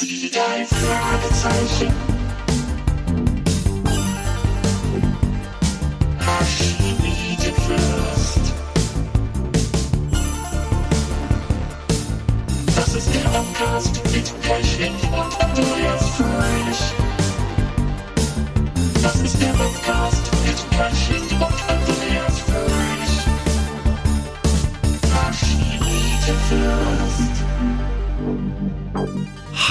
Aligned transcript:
Die 0.00 0.28
drei 0.28 0.66
Fragezeichen. 0.66 1.94
Archimedenfürst. 6.18 8.40
Das 12.74 12.94
ist 12.96 13.14
der 13.14 13.20
Podcast 13.20 14.00
mit 14.12 14.42
Pechling 14.42 14.63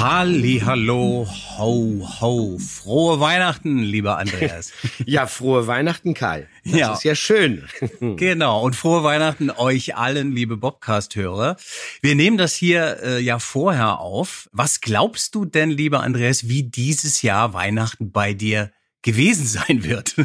hallo, 0.04 1.26
ho, 1.58 2.08
ho. 2.20 2.58
Frohe 2.60 3.20
Weihnachten, 3.22 3.78
lieber 3.80 4.18
Andreas. 4.18 4.72
Ja, 5.06 5.28
frohe 5.28 5.66
Weihnachten, 5.68 6.14
Kai. 6.14 6.48
Das 6.66 6.74
Ja. 6.76 6.94
ist 6.94 7.04
ja 7.06 7.16
schön. 7.16 7.64
genau. 8.18 8.64
Und 8.64 8.76
frohe 8.76 9.04
Weihnachten 9.04 9.50
euch 9.50 9.96
allen, 9.96 10.34
liebe 10.36 10.58
Bobcast-Hörer. 10.58 11.56
Wir 12.02 12.16
nehmen 12.16 12.38
das 12.38 12.54
hier 12.54 12.98
äh, 13.02 13.20
ja 13.22 13.40
vorher 13.40 14.00
auf. 14.00 14.50
Was 14.52 14.82
glaubst 14.82 15.36
du 15.36 15.46
denn, 15.46 15.70
lieber 15.72 16.02
Andreas, 16.02 16.50
wie 16.50 16.64
dieses 16.64 17.22
Jahr 17.22 17.54
Weihnachten 17.54 18.12
bei 18.12 18.34
dir 18.34 18.72
gewesen 19.04 19.46
sein 19.48 19.86
wird? 19.86 20.16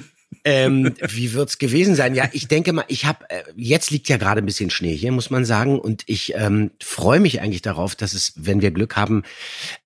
Ähm, 0.48 0.94
wie 1.06 1.34
wird's 1.34 1.58
gewesen 1.58 1.94
sein? 1.94 2.14
Ja, 2.14 2.28
ich 2.32 2.48
denke 2.48 2.72
mal, 2.72 2.84
ich 2.88 3.04
habe 3.04 3.28
äh, 3.28 3.42
jetzt 3.54 3.90
liegt 3.90 4.08
ja 4.08 4.16
gerade 4.16 4.40
ein 4.40 4.46
bisschen 4.46 4.70
Schnee 4.70 4.96
hier, 4.96 5.12
muss 5.12 5.28
man 5.28 5.44
sagen, 5.44 5.78
und 5.78 6.04
ich 6.06 6.34
ähm, 6.34 6.70
freue 6.82 7.20
mich 7.20 7.42
eigentlich 7.42 7.60
darauf, 7.60 7.94
dass 7.94 8.14
es, 8.14 8.32
wenn 8.36 8.62
wir 8.62 8.70
Glück 8.70 8.96
haben, 8.96 9.24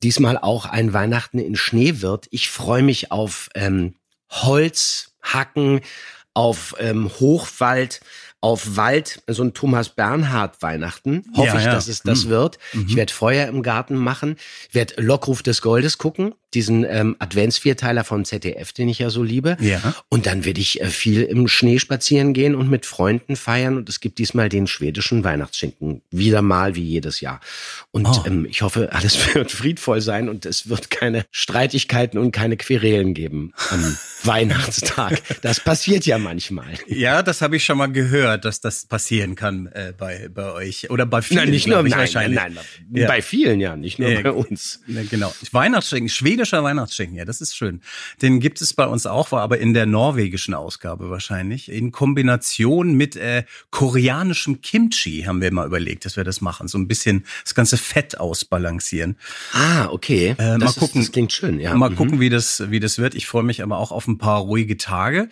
diesmal 0.05 0.39
auch 0.39 0.67
ein 0.67 0.93
Weihnachten 0.93 1.41
in 1.41 1.56
Schnee 1.56 2.01
wird. 2.01 2.29
Ich 2.30 2.48
freue 2.48 2.83
mich 2.83 3.11
auf 3.11 3.48
ähm, 3.56 3.95
Holz, 4.31 5.17
Hacken, 5.20 5.81
auf 6.33 6.77
ähm, 6.79 7.08
Hochwald, 7.08 8.01
auf 8.43 8.77
Wald, 8.77 9.23
so 9.29 9.43
ein 9.45 9.55
Thomas 9.55 9.89
Bernhard 9.89 10.61
Weihnachten. 10.62 11.25
Hoffe 11.35 11.47
Ja, 11.55 11.59
ich, 11.59 11.65
ja. 11.65 11.73
dass 11.73 11.89
es 11.89 12.03
das 12.03 12.25
Mhm. 12.27 12.31
wird. 12.31 12.59
Ich 12.89 12.97
werde 12.97 13.12
Feuer 13.12 13.47
im 13.48 13.62
Garten 13.62 13.95
machen, 13.95 14.37
werde 14.73 15.01
Lockruf 15.01 15.43
des 15.43 15.62
Goldes 15.62 15.97
gucken, 15.97 16.35
diesen 16.53 16.85
ähm, 16.85 17.17
Adventsvierteiler 17.19 18.05
von 18.05 18.25
ZDF, 18.27 18.73
den 18.73 18.89
ich 18.89 18.98
ja 18.98 19.09
so 19.11 19.23
liebe. 19.23 19.57
Ja. 19.61 19.81
Und 20.11 20.27
dann 20.27 20.45
werde 20.45 20.61
ich 20.61 20.81
äh, 20.83 20.89
viel 20.89 21.23
im 21.23 21.47
Schnee 21.48 21.79
spazieren 21.79 22.35
gehen 22.35 22.55
und 22.55 22.69
mit 22.69 22.85
Freunden 22.85 23.37
feiern. 23.37 23.77
Und 23.79 23.89
es 23.89 24.01
gibt 24.01 24.19
diesmal 24.19 24.48
den 24.48 24.67
schwedischen 24.67 25.25
Weihnachtsschinken. 25.25 26.03
Wieder 26.11 26.43
mal 26.43 26.75
wie 26.75 26.83
jedes 26.83 27.20
Jahr. 27.20 27.41
Und 27.93 28.07
Oh. 28.09 28.25
ähm, 28.27 28.45
ich 28.51 28.61
hoffe, 28.63 28.91
alles 28.93 29.17
wird 29.35 29.53
friedvoll 29.53 30.01
sein 30.01 30.29
und 30.29 30.45
es 30.47 30.69
wird 30.69 30.91
keine 30.91 31.25
Streitigkeiten 31.31 32.19
und 32.19 32.33
keine 32.33 32.57
Querelen 32.57 33.15
geben 33.15 33.53
Weihnachtstag. 34.27 35.23
Das 35.42 35.61
passiert 35.61 36.06
ja 36.06 36.19
manchmal. 36.19 36.75
ja, 36.87 37.23
das 37.23 37.41
habe 37.42 37.56
ich 37.56 37.65
schon 37.65 37.78
mal 37.78 37.91
gehört, 37.91 38.45
dass 38.45 38.61
das 38.61 38.87
passieren 38.87 39.34
kann 39.34 39.67
äh, 39.69 39.92
bei, 39.97 40.29
bei 40.33 40.53
euch. 40.53 40.91
Oder 40.91 41.06
bei 41.06 41.23
vielen, 41.23 41.41
Nein, 41.45 41.51
nicht 41.51 41.67
nur 41.67 41.83
nein, 41.83 41.92
wahrscheinlich. 41.92 42.39
nein, 42.39 42.55
nein, 42.55 42.64
Ja. 43.03 43.09
bei 43.09 43.23
vielen 43.23 43.61
ja, 43.61 43.77
nicht 43.77 43.98
nur 43.98 44.09
Ja, 44.11 44.20
bei 44.23 44.33
uns. 44.33 44.81
Genau. 45.11 45.33
Weihnachtsschinken, 45.53 46.09
schwedischer 46.09 46.62
Weihnachtsschinken, 46.62 47.17
ja, 47.17 47.25
das 47.25 47.41
ist 47.41 47.56
schön. 47.56 47.81
Den 48.20 48.41
gibt 48.41 48.61
es 48.61 48.75
bei 48.75 48.87
uns 48.87 49.06
auch, 49.06 49.33
war 49.33 49.42
aber 49.42 49.59
in 49.59 49.75
der 49.75 49.87
norwegischen 49.87 50.55
Ausgabe 50.55 51.11
wahrscheinlich. 51.11 51.70
In 51.70 51.92
Kombination 51.92 52.95
mit 52.95 53.17
äh, 53.17 53.45
koreanischem 53.70 54.61
Kimchi 54.62 55.23
haben 55.27 55.41
wir 55.41 55.53
mal 55.53 55.67
überlegt, 55.67 56.05
dass 56.05 56.17
wir 56.17 56.25
das 56.25 56.41
machen. 56.41 56.69
So 56.69 56.79
ein 56.79 56.89
bisschen 56.89 57.25
das 57.45 57.55
ganze 57.55 57.77
Fett 57.77 58.19
ausbalancieren. 58.20 59.17
Ah, 59.53 59.86
okay. 59.91 60.34
Äh, 60.39 60.53
mal 60.53 60.59
das, 60.59 60.77
gucken. 60.77 61.01
Ist, 61.01 61.09
das 61.09 61.12
klingt 61.12 61.33
schön, 61.33 61.61
ja. 61.61 61.75
Mal 61.75 61.91
Mhm. 61.91 61.97
gucken, 61.97 62.20
wie 62.20 62.31
das, 62.31 62.70
wie 62.70 62.81
das 62.81 62.98
wird. 62.98 63.14
Ich 63.14 63.27
freue 63.27 63.42
mich 63.42 63.62
aber 63.62 63.79
auch 63.79 63.92
auf 63.92 64.05
ein 64.12 64.18
paar 64.18 64.41
ruhige 64.41 64.77
Tage. 64.77 65.28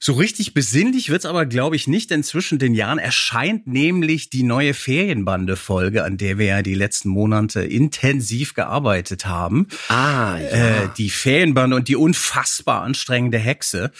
So 0.00 0.12
richtig 0.12 0.54
besinnlich 0.54 1.10
wird's 1.10 1.26
aber, 1.26 1.44
glaube 1.44 1.74
ich, 1.74 1.88
nicht, 1.88 2.10
denn 2.10 2.22
zwischen 2.22 2.60
den 2.60 2.74
Jahren 2.74 2.98
erscheint 2.98 3.66
nämlich 3.66 4.30
die 4.30 4.44
neue 4.44 4.72
Ferienbande-Folge, 4.72 6.04
an 6.04 6.16
der 6.16 6.38
wir 6.38 6.46
ja 6.46 6.62
die 6.62 6.74
letzten 6.74 7.08
Monate 7.08 7.62
intensiv 7.62 8.54
gearbeitet 8.54 9.26
haben. 9.26 9.66
Ah, 9.88 10.38
ja. 10.38 10.48
Äh, 10.84 10.88
die 10.96 11.10
Ferienbande 11.10 11.74
und 11.74 11.88
die 11.88 11.96
unfassbar 11.96 12.82
anstrengende 12.82 13.38
Hexe. 13.38 13.90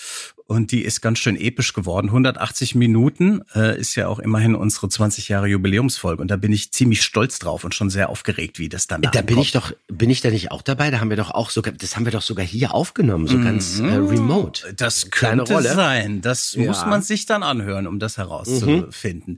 Und 0.50 0.72
die 0.72 0.80
ist 0.80 1.02
ganz 1.02 1.18
schön 1.18 1.36
episch 1.36 1.74
geworden. 1.74 2.06
180 2.06 2.74
Minuten 2.74 3.42
äh, 3.54 3.78
ist 3.78 3.96
ja 3.96 4.08
auch 4.08 4.18
immerhin 4.18 4.54
unsere 4.54 4.88
20 4.88 5.28
Jahre 5.28 5.46
Jubiläumsfolge. 5.46 6.22
Und 6.22 6.30
da 6.30 6.36
bin 6.38 6.54
ich 6.54 6.72
ziemlich 6.72 7.02
stolz 7.02 7.38
drauf 7.38 7.64
und 7.64 7.74
schon 7.74 7.90
sehr 7.90 8.08
aufgeregt, 8.08 8.58
wie 8.58 8.70
das 8.70 8.86
dann 8.86 9.02
Da 9.02 9.20
bin 9.20 9.36
ich 9.38 9.52
doch, 9.52 9.72
bin 9.88 10.08
ich 10.08 10.22
da 10.22 10.30
nicht 10.30 10.50
auch 10.50 10.62
dabei? 10.62 10.90
Da 10.90 11.00
haben 11.00 11.10
wir 11.10 11.18
doch 11.18 11.30
auch 11.32 11.50
sogar, 11.50 11.74
das 11.74 11.96
haben 11.96 12.06
wir 12.06 12.12
doch 12.12 12.22
sogar 12.22 12.46
hier 12.46 12.72
aufgenommen, 12.72 13.26
so 13.26 13.38
ganz 13.38 13.78
äh, 13.78 13.84
remote. 13.96 14.72
Das 14.74 15.10
Kleine 15.10 15.36
könnte 15.42 15.52
Rolle. 15.52 15.74
sein. 15.74 16.22
Das 16.22 16.54
Ja. 16.54 16.64
muss 16.64 16.86
man 16.86 17.02
sich 17.02 17.26
dann 17.26 17.42
anhören, 17.42 17.86
um 17.86 17.98
das 17.98 18.16
herauszufinden. 18.16 19.36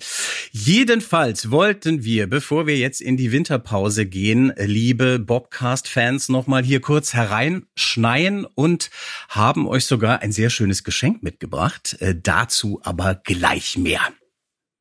Jedenfalls 0.52 1.50
wollten 1.50 2.04
wir, 2.04 2.28
bevor 2.28 2.68
wir 2.68 2.78
jetzt 2.78 3.00
in 3.00 3.16
die 3.16 3.32
Winterpause 3.32 4.06
gehen, 4.06 4.52
liebe 4.56 5.18
Bobcast-Fans, 5.18 6.28
nochmal 6.28 6.62
hier 6.62 6.80
kurz 6.80 7.14
hereinschneien 7.14 8.44
und 8.44 8.90
haben 9.28 9.66
euch 9.66 9.86
sogar 9.86 10.20
ein 10.22 10.30
sehr 10.30 10.50
schönes 10.50 10.84
Geschenk 10.84 10.99
mitgebracht. 11.22 11.96
Äh, 12.00 12.14
dazu 12.20 12.80
aber 12.84 13.14
gleich 13.14 13.76
mehr. 13.76 14.00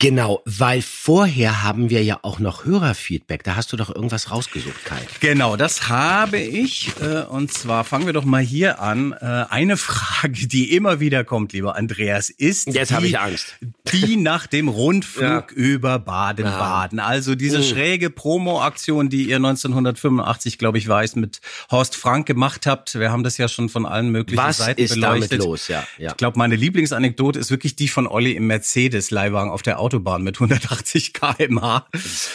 Genau, 0.02 0.41
weil 0.46 0.81
vorher 0.81 1.62
haben 1.62 1.90
wir 1.90 2.02
ja 2.06 2.19
auch 2.22 2.40
noch 2.40 2.63
Hörerfeedback. 2.63 3.44
Da 3.44 3.57
hast 3.57 3.74
du 3.74 3.78
doch 3.78 3.94
irgendwas 3.94 4.31
rausgesucht, 4.31 4.85
Kai. 4.85 5.02
Genau, 5.19 5.57
das 5.57 5.90
habe 5.90 6.38
ich. 6.38 6.94
Äh, 7.02 7.24
und 7.24 7.52
zwar 7.52 7.84
fangen 7.84 8.06
wir 8.06 8.13
doch 8.13 8.24
mal 8.24 8.41
hier 8.41 8.80
an. 8.80 9.12
Äh, 9.12 9.46
eine 9.50 9.75
Frage, 9.78 10.47
die 10.47 10.74
immer 10.74 11.02
wieder 11.02 11.25
kommt, 11.25 11.52
lieber 11.52 11.75
Andreas, 11.75 12.30
ist 12.30 12.74
Jetzt 12.74 12.94
habe 12.94 13.07
ich 13.07 13.19
Angst. 13.19 13.57
Die 13.91 14.16
nach 14.17 14.47
dem 14.47 14.67
Rundflug 14.67 15.51
Ja. 15.51 15.55
über 15.55 16.00
Baden-Baden. 16.00 17.00
Also 17.00 17.35
diese 17.35 17.63
schräge 17.63 18.09
Promo-Aktion, 18.09 19.09
die 19.09 19.29
ihr 19.29 19.38
1985, 19.38 20.57
glaube 20.57 20.77
ich, 20.77 20.88
weiß, 20.88 21.16
mit 21.16 21.41
Horst 21.72 21.95
Frank 21.95 22.25
gemacht 22.25 22.66
habt. 22.66 22.95
Wir 23.00 23.11
haben 23.11 23.23
das 23.23 23.38
ja 23.38 23.47
schon 23.47 23.69
von 23.69 23.85
allen 23.85 24.09
möglichen 24.09 24.41
Was 24.41 24.57
Seiten 24.57 24.81
ist 24.81 24.91
damit 25.01 25.29
beleuchtet. 25.29 25.39
los? 25.44 25.67
Ja, 25.67 25.85
ja. 25.97 26.11
Ich 26.11 26.17
glaube, 26.17 26.38
meine 26.38 26.55
Lieblingsanekdote 26.55 27.39
ist 27.39 27.51
wirklich 27.51 27.75
die 27.75 27.88
von 27.88 28.07
Olli 28.07 28.31
im 28.33 28.47
Mercedes-Leihwagen 28.47 29.51
auf 29.51 29.61
der 29.61 29.79
Autobahn 29.79 30.21
mit 30.23 30.38
180 30.38 31.13
km/h. 31.13 31.85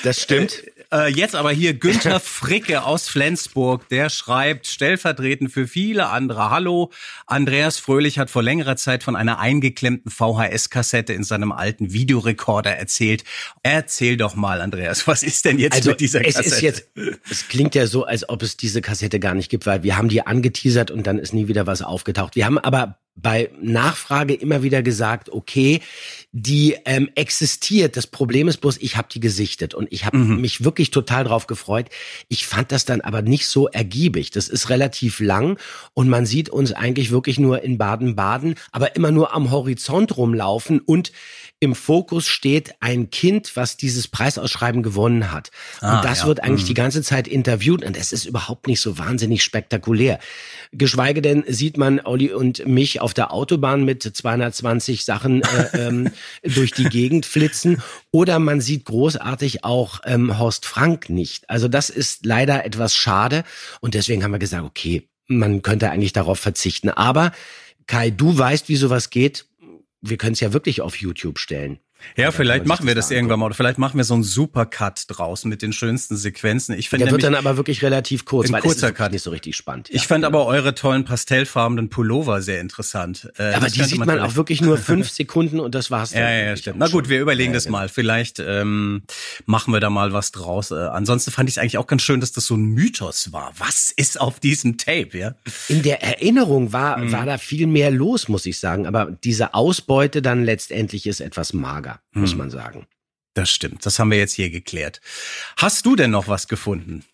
Das 0.03 0.21
stimmt. 0.21 0.63
Äh, 0.95 1.09
jetzt 1.09 1.35
aber 1.35 1.51
hier 1.51 1.75
Günther 1.75 2.21
Fricke 2.25 2.85
aus 2.85 3.09
Flensburg, 3.09 3.89
der 3.89 4.11
schreibt 4.11 4.69
stellvertretend 4.69 5.51
für 5.51 5.67
viele 5.67 6.09
andere. 6.11 6.51
Hallo, 6.51 6.93
Andreas 7.27 7.79
Fröhlich 7.79 8.21
hat 8.21 8.31
vor 8.31 8.45
längerer 8.45 8.77
Zeit 8.77 9.03
von 9.03 9.17
einer 9.17 9.41
eingeklemmten 9.41 10.13
VHS-Kassette 10.13 11.13
in 11.13 11.25
seinem 11.25 11.51
alten 11.51 11.93
Videorekorder 11.93 12.77
erzählt. 12.77 13.25
Erzähl 13.65 14.17
doch 14.17 14.37
mal, 14.37 14.61
Andreas, 14.61 15.09
was 15.09 15.25
ist 15.25 15.45
denn 15.47 15.59
jetzt 15.59 15.75
Also 15.75 15.91
mit 15.91 16.01
dieser 16.01 16.25
es 16.25 16.37
Kassette? 16.37 16.55
ist 16.55 16.61
jetzt, 16.61 16.89
es 17.29 17.49
klingt 17.49 17.75
ja 17.75 17.89
so, 17.89 18.05
als 18.05 18.29
ob 18.29 18.43
es 18.43 18.57
diese 18.57 18.81
Kassette 18.81 19.19
gar 19.19 19.35
nicht 19.35 19.51
gibt, 19.51 19.67
weil 19.67 19.83
wir 19.83 19.97
haben 19.97 20.09
die 20.09 20.25
angeteasert 20.25 20.93
und 20.93 21.09
dann 21.09 21.19
ist 21.19 21.35
nie 21.35 21.49
wieder 21.49 21.67
was 21.67 21.83
aufgetaucht. 21.83 22.37
Wir 22.37 22.47
haben 22.47 22.59
aber 22.59 22.99
bei 23.17 23.51
Nachfrage 23.61 24.35
immer 24.35 24.63
wieder 24.63 24.83
gesagt, 24.83 25.31
okay, 25.31 25.81
die 26.33 26.77
ähm, 26.85 27.09
existiert. 27.15 27.97
Das 27.97 28.09
Problem 28.09 28.49
ist 28.49 28.57
bloß, 28.59 28.79
ich 28.79 28.97
habe 28.97 29.09
die 29.11 29.21
gesichtet 29.21 29.75
und 29.75 29.87
ich 29.93 30.05
habe 30.05 30.17
Mhm. 30.17 30.41
mich 30.41 30.65
wirklich 30.65 30.91
total 30.91 31.25
drauf 31.25 31.47
gefreut. 31.47 31.89
Ich 32.29 32.47
fand 32.47 32.73
das 32.73 32.85
dann 32.85 33.01
aber 33.01 33.23
nicht 33.23 33.47
so 33.47 33.69
ergiebig. 33.69 34.31
Das 34.33 34.49
ist 34.49 34.69
relativ 34.69 35.21
lang 35.21 35.59
und 35.93 36.09
man 36.09 36.27
sieht 36.27 36.49
uns 36.49 36.73
eigentlich 36.73 37.13
wirklich 37.13 37.39
nur 37.39 37.63
in 37.63 37.79
Baden-Baden, 37.79 38.57
aber 38.73 38.97
immer 38.97 39.13
nur 39.13 39.33
am 39.33 39.51
Horizont 39.51 40.17
rumlaufen 40.17 40.81
und 40.81 41.13
im 41.61 41.75
Fokus 41.75 42.27
steht 42.27 42.75
ein 42.81 43.11
Kind, 43.11 43.57
was 43.57 43.77
dieses 43.77 44.09
Preisausschreiben 44.09 44.83
gewonnen 44.83 45.33
hat. 45.33 45.51
Ah, 45.81 45.97
und 45.97 46.05
das 46.05 46.21
ja. 46.21 46.27
wird 46.27 46.43
eigentlich 46.43 46.67
die 46.67 46.75
ganze 46.75 47.03
Zeit 47.03 47.27
interviewt 47.29 47.85
und 47.85 47.97
es 47.97 48.13
ist 48.13 48.27
überhaupt 48.27 48.67
nicht 48.67 48.81
so 48.81 48.99
wahnsinnig 48.99 49.43
spektakulär. 49.43 50.19
Geschweige 50.73 51.23
denn 51.23 51.45
sieht 51.47 51.79
man 51.79 52.01
Olli 52.01 52.33
und 52.33 52.67
mich 52.67 53.01
auf 53.05 53.13
der 53.13 53.35
Autobahn 53.35 53.85
mit 53.85 54.03
220 54.03 55.05
Sachen 55.05 55.43
äh, 55.43 55.69
ähm, 55.75 56.11
durch 56.43 56.71
die 56.73 56.85
Gegend 56.85 57.27
flitzen 57.27 57.83
oder 58.11 58.39
man 58.39 58.63
sieht 58.63 58.87
großartig 58.87 59.63
auch 59.63 60.01
ähm, 60.07 60.39
Horst 60.39 60.65
Frank 60.65 61.11
nicht. 61.11 61.51
Also 61.51 61.69
das 61.69 61.91
ist 61.91 62.25
leider 62.25 62.65
etwas 62.65 62.97
schade 62.97 63.45
und 63.83 63.93
deswegen 63.93 64.25
haben 64.25 64.33
wir 64.33 64.39
gesagt, 64.39 64.65
okay, 64.65 65.07
man 65.27 65.61
könnte 65.61 65.91
eigentlich 65.91 66.15
darauf 66.15 66.41
verzichten. 66.41 66.89
Aber 66.89 67.33
Kai, 67.87 68.09
du 68.09 68.37
weißt, 68.39 68.71
wie 68.71 68.77
sowas 68.77 69.11
geht. 69.11 69.45
Wir 70.01 70.17
können 70.17 70.33
es 70.33 70.41
ja 70.41 70.55
wirklich 70.55 70.81
auf 70.81 70.97
YouTube 70.97 71.39
stellen. 71.39 71.81
Ja, 72.17 72.31
vielleicht 72.31 72.61
man 72.67 72.69
machen 72.69 72.87
wir 72.87 72.95
das 72.95 73.09
da 73.09 73.15
irgendwann 73.15 73.39
mal. 73.41 73.47
Oder 73.47 73.55
vielleicht 73.55 73.79
machen 73.79 73.97
wir 73.97 74.05
so 74.05 74.15
einen 74.15 74.23
Supercut 74.23 75.05
draus 75.09 75.45
mit 75.45 75.63
den 75.63 75.73
schönsten 75.73 76.17
Sequenzen. 76.17 76.79
Ich 76.79 76.89
finde 76.89 77.07
Der 77.07 77.13
wird 77.13 77.23
dann 77.25 77.35
aber 77.35 77.57
wirklich 77.57 77.83
relativ 77.83 78.25
kurz, 78.25 78.49
Ein 78.49 78.55
weil 78.55 78.63
kurzer 78.63 78.93
Cut. 78.93 79.13
nicht 79.13 79.23
so 79.23 79.31
richtig 79.31 79.57
spannend. 79.57 79.89
ich 79.91 80.03
Ja, 80.03 80.09
fand 80.09 80.25
genau. 80.25 80.39
aber 80.43 80.47
eure 80.47 80.75
tollen 80.75 81.05
pastellfarbenen 81.05 81.89
Pullover 81.91 82.43
sehr 82.43 82.61
interessant. 82.61 83.31
Äh, 83.39 83.53
Aber 83.55 83.67
die 83.69 83.83
sieht 83.83 83.99
man 83.99 84.09
auch 84.11 84.15
vielleicht- 84.15 84.37
wirklich 84.37 84.61
nur 84.63 84.77
fünf 84.79 85.11
Sekunden 85.11 85.61
und 85.61 85.75
das 85.75 85.91
war's 85.91 86.11
dann. 86.13 86.23
Ja, 86.23 86.31
ja, 86.31 86.45
ja, 86.47 86.57
stimmt. 86.57 86.77
auch 86.77 86.87
Na 86.87 86.89
gut, 86.93 87.09
wir 87.09 87.21
überlegen 87.21 87.53
Ja, 87.53 87.57
das 87.57 87.65
genau. 87.65 87.79
mal. 87.79 87.89
Vielleicht 87.89 88.39
ähm, 88.39 89.03
machen 89.47 89.73
wir 89.73 89.81
da 89.81 89.91
mal 89.91 90.13
was 90.13 90.33
draus. 90.33 90.71
Äh, 90.71 90.75
ansonsten 90.75 91.31
fand 91.31 91.49
ich 91.49 91.55
es 91.57 91.59
eigentlich 91.59 91.79
auch 91.79 91.87
ganz 91.87 92.03
schön, 92.03 92.21
dass 92.21 92.33
das 92.33 92.47
so 92.47 92.55
ein 92.57 92.65
Mythos 92.65 93.33
war. 93.33 93.53
Was 93.59 93.91
ist 93.97 94.21
auf 94.21 94.41
diesem 94.41 94.77
Tape, 94.79 95.17
ja? 95.19 95.35
In 95.69 95.83
der 95.83 96.03
Erinnerung 96.03 96.73
war, 96.73 96.99
Mhm. 96.99 97.13
war 97.13 97.27
da 97.27 97.39
viel 97.39 97.67
mehr 97.67 97.91
los, 97.91 98.29
muss 98.29 98.47
ich 98.47 98.59
sagen. 98.59 98.87
Aber 98.87 99.11
diese 99.25 99.55
Ausbeute 99.55 100.23
dann 100.23 100.45
letztendlich 100.45 101.07
ist 101.07 101.21
etwas 101.21 101.53
mager, 101.53 101.94
Mhm. 102.13 102.21
muss 102.23 102.35
man 102.35 102.51
sagen. 102.51 102.87
Das 103.35 103.51
stimmt. 103.51 103.85
Das 103.85 103.99
haben 103.99 104.11
wir 104.11 104.19
jetzt 104.19 104.35
hier 104.35 104.51
geklärt. 104.51 105.01
Hast 105.57 105.87
du 105.87 105.97
denn 105.97 106.11
noch 106.11 106.29
was 106.29 106.47
gefunden? 106.47 107.05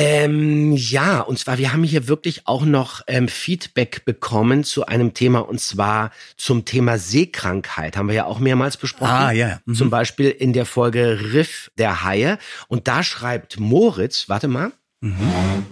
Ähm, 0.00 0.74
ja, 0.76 1.18
und 1.20 1.40
zwar, 1.40 1.58
wir 1.58 1.72
haben 1.72 1.82
hier 1.82 2.06
wirklich 2.06 2.46
auch 2.46 2.64
noch 2.64 3.02
ähm, 3.08 3.26
Feedback 3.26 4.04
bekommen 4.04 4.62
zu 4.62 4.86
einem 4.86 5.12
Thema, 5.12 5.40
und 5.40 5.60
zwar 5.60 6.12
zum 6.36 6.64
Thema 6.64 6.98
Seekrankheit. 6.98 7.96
Haben 7.96 8.06
wir 8.06 8.14
ja 8.14 8.24
auch 8.24 8.38
mehrmals 8.38 8.76
besprochen. 8.76 9.10
Ah, 9.10 9.32
ja. 9.32 9.60
Mhm. 9.64 9.74
Zum 9.74 9.90
Beispiel 9.90 10.30
in 10.30 10.52
der 10.52 10.66
Folge 10.66 11.32
Riff 11.32 11.72
der 11.78 12.04
Haie. 12.04 12.38
Und 12.68 12.86
da 12.86 13.02
schreibt 13.02 13.58
Moritz, 13.58 14.28
warte 14.28 14.46
mal. 14.46 14.70
Mhm. 15.00 15.66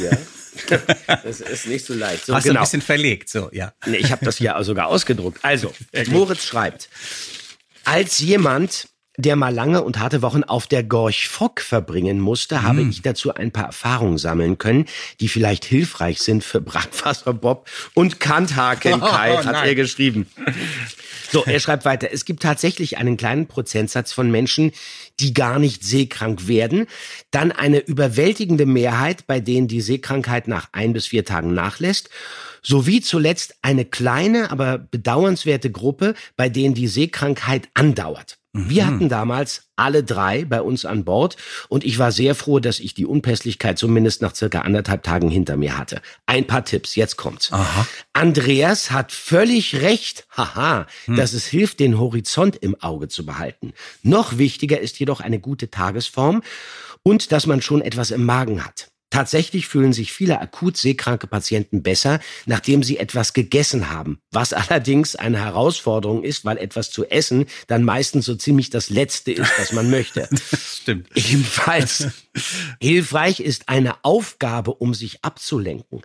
Ja. 0.00 0.10
Das 1.22 1.40
ist 1.40 1.66
nicht 1.66 1.86
so 1.86 1.94
leicht. 1.94 2.26
So, 2.26 2.34
Hast 2.34 2.44
du 2.44 2.50
genau. 2.50 2.60
ein 2.60 2.64
bisschen 2.64 2.82
verlegt, 2.82 3.30
so, 3.30 3.48
ja. 3.52 3.72
Nee, 3.86 3.96
ich 3.96 4.12
habe 4.12 4.22
das 4.24 4.36
hier 4.36 4.54
sogar 4.64 4.88
ausgedruckt. 4.88 5.42
Also, 5.42 5.72
Moritz 6.08 6.44
schreibt, 6.44 6.90
als 7.88 8.18
jemand, 8.18 8.88
der 9.18 9.34
mal 9.34 9.52
lange 9.52 9.82
und 9.82 9.98
harte 9.98 10.22
Wochen 10.22 10.44
auf 10.44 10.68
der 10.68 10.84
Gorch 10.84 11.28
Fock 11.28 11.60
verbringen 11.60 12.20
musste, 12.20 12.62
habe 12.62 12.82
ich 12.82 13.02
dazu 13.02 13.34
ein 13.34 13.50
paar 13.50 13.66
Erfahrungen 13.66 14.16
sammeln 14.16 14.58
können, 14.58 14.86
die 15.20 15.28
vielleicht 15.28 15.64
hilfreich 15.64 16.20
sind 16.20 16.44
für 16.44 16.60
Brandwasserbob 16.60 17.68
und 17.94 18.20
Kanthakenkeit, 18.20 19.32
Oh, 19.40 19.44
hat 19.44 19.52
nein. 19.52 19.68
er 19.68 19.74
geschrieben. 19.74 20.28
So, 21.32 21.44
er 21.44 21.58
schreibt 21.58 21.84
weiter, 21.84 22.08
es 22.12 22.24
gibt 22.24 22.42
tatsächlich 22.42 22.96
einen 22.96 23.16
kleinen 23.16 23.48
Prozentsatz 23.48 24.12
von 24.12 24.30
Menschen, 24.30 24.70
die 25.18 25.34
gar 25.34 25.58
nicht 25.58 25.82
seekrank 25.82 26.46
werden, 26.46 26.86
dann 27.32 27.50
eine 27.50 27.80
überwältigende 27.80 28.66
Mehrheit, 28.66 29.26
bei 29.26 29.40
denen 29.40 29.66
die 29.66 29.80
Seekrankheit 29.80 30.46
nach 30.46 30.68
ein 30.70 30.92
bis 30.92 31.08
vier 31.08 31.24
Tagen 31.24 31.54
nachlässt, 31.54 32.08
sowie 32.62 33.00
zuletzt 33.00 33.56
eine 33.62 33.84
kleine, 33.84 34.52
aber 34.52 34.78
bedauernswerte 34.78 35.72
Gruppe, 35.72 36.14
bei 36.36 36.48
denen 36.48 36.74
die 36.74 36.88
Seekrankheit 36.88 37.68
andauert. 37.74 38.37
Wir 38.54 38.86
hatten 38.86 39.08
damals 39.10 39.68
alle 39.76 40.02
drei 40.02 40.44
bei 40.46 40.62
uns 40.62 40.86
an 40.86 41.04
Bord 41.04 41.36
und 41.68 41.84
ich 41.84 41.98
war 41.98 42.12
sehr 42.12 42.34
froh, 42.34 42.60
dass 42.60 42.80
ich 42.80 42.94
die 42.94 43.04
Unpässlichkeit 43.04 43.78
zumindest 43.78 44.22
nach 44.22 44.34
circa 44.34 44.62
anderthalb 44.62 45.02
Tagen 45.02 45.28
hinter 45.28 45.56
mir 45.56 45.76
hatte. 45.76 46.00
Ein 46.24 46.46
paar 46.46 46.64
Tipps, 46.64 46.96
jetzt 46.96 47.16
kommt's. 47.16 47.52
Aha. 47.52 47.86
Andreas 48.14 48.90
hat 48.90 49.12
völlig 49.12 49.76
recht, 49.82 50.26
haha, 50.34 50.86
dass 51.06 51.34
es 51.34 51.46
hilft, 51.46 51.78
den 51.78 51.98
Horizont 52.00 52.56
im 52.56 52.74
Auge 52.80 53.08
zu 53.08 53.26
behalten. 53.26 53.74
Noch 54.02 54.38
wichtiger 54.38 54.80
ist 54.80 54.98
jedoch 54.98 55.20
eine 55.20 55.40
gute 55.40 55.70
Tagesform 55.70 56.42
und 57.02 57.32
dass 57.32 57.46
man 57.46 57.60
schon 57.60 57.82
etwas 57.82 58.10
im 58.10 58.24
Magen 58.24 58.64
hat. 58.64 58.88
Tatsächlich 59.10 59.66
fühlen 59.66 59.94
sich 59.94 60.12
viele 60.12 60.40
akut 60.40 60.76
seekranke 60.76 61.26
Patienten 61.26 61.82
besser, 61.82 62.20
nachdem 62.44 62.82
sie 62.82 62.98
etwas 62.98 63.32
gegessen 63.32 63.90
haben. 63.90 64.20
Was 64.30 64.52
allerdings 64.52 65.16
eine 65.16 65.38
Herausforderung 65.44 66.22
ist, 66.24 66.44
weil 66.44 66.58
etwas 66.58 66.90
zu 66.90 67.06
essen 67.06 67.46
dann 67.66 67.84
meistens 67.84 68.26
so 68.26 68.34
ziemlich 68.34 68.70
das 68.70 68.90
Letzte 68.90 69.32
ist, 69.32 69.50
was 69.58 69.72
man 69.72 69.90
möchte. 69.90 70.28
Stimmt. 70.58 71.08
Ebenfalls 71.14 72.08
hilfreich 72.80 73.40
ist 73.40 73.68
eine 73.68 74.04
Aufgabe, 74.04 74.74
um 74.74 74.94
sich 74.94 75.24
abzulenken. 75.24 76.02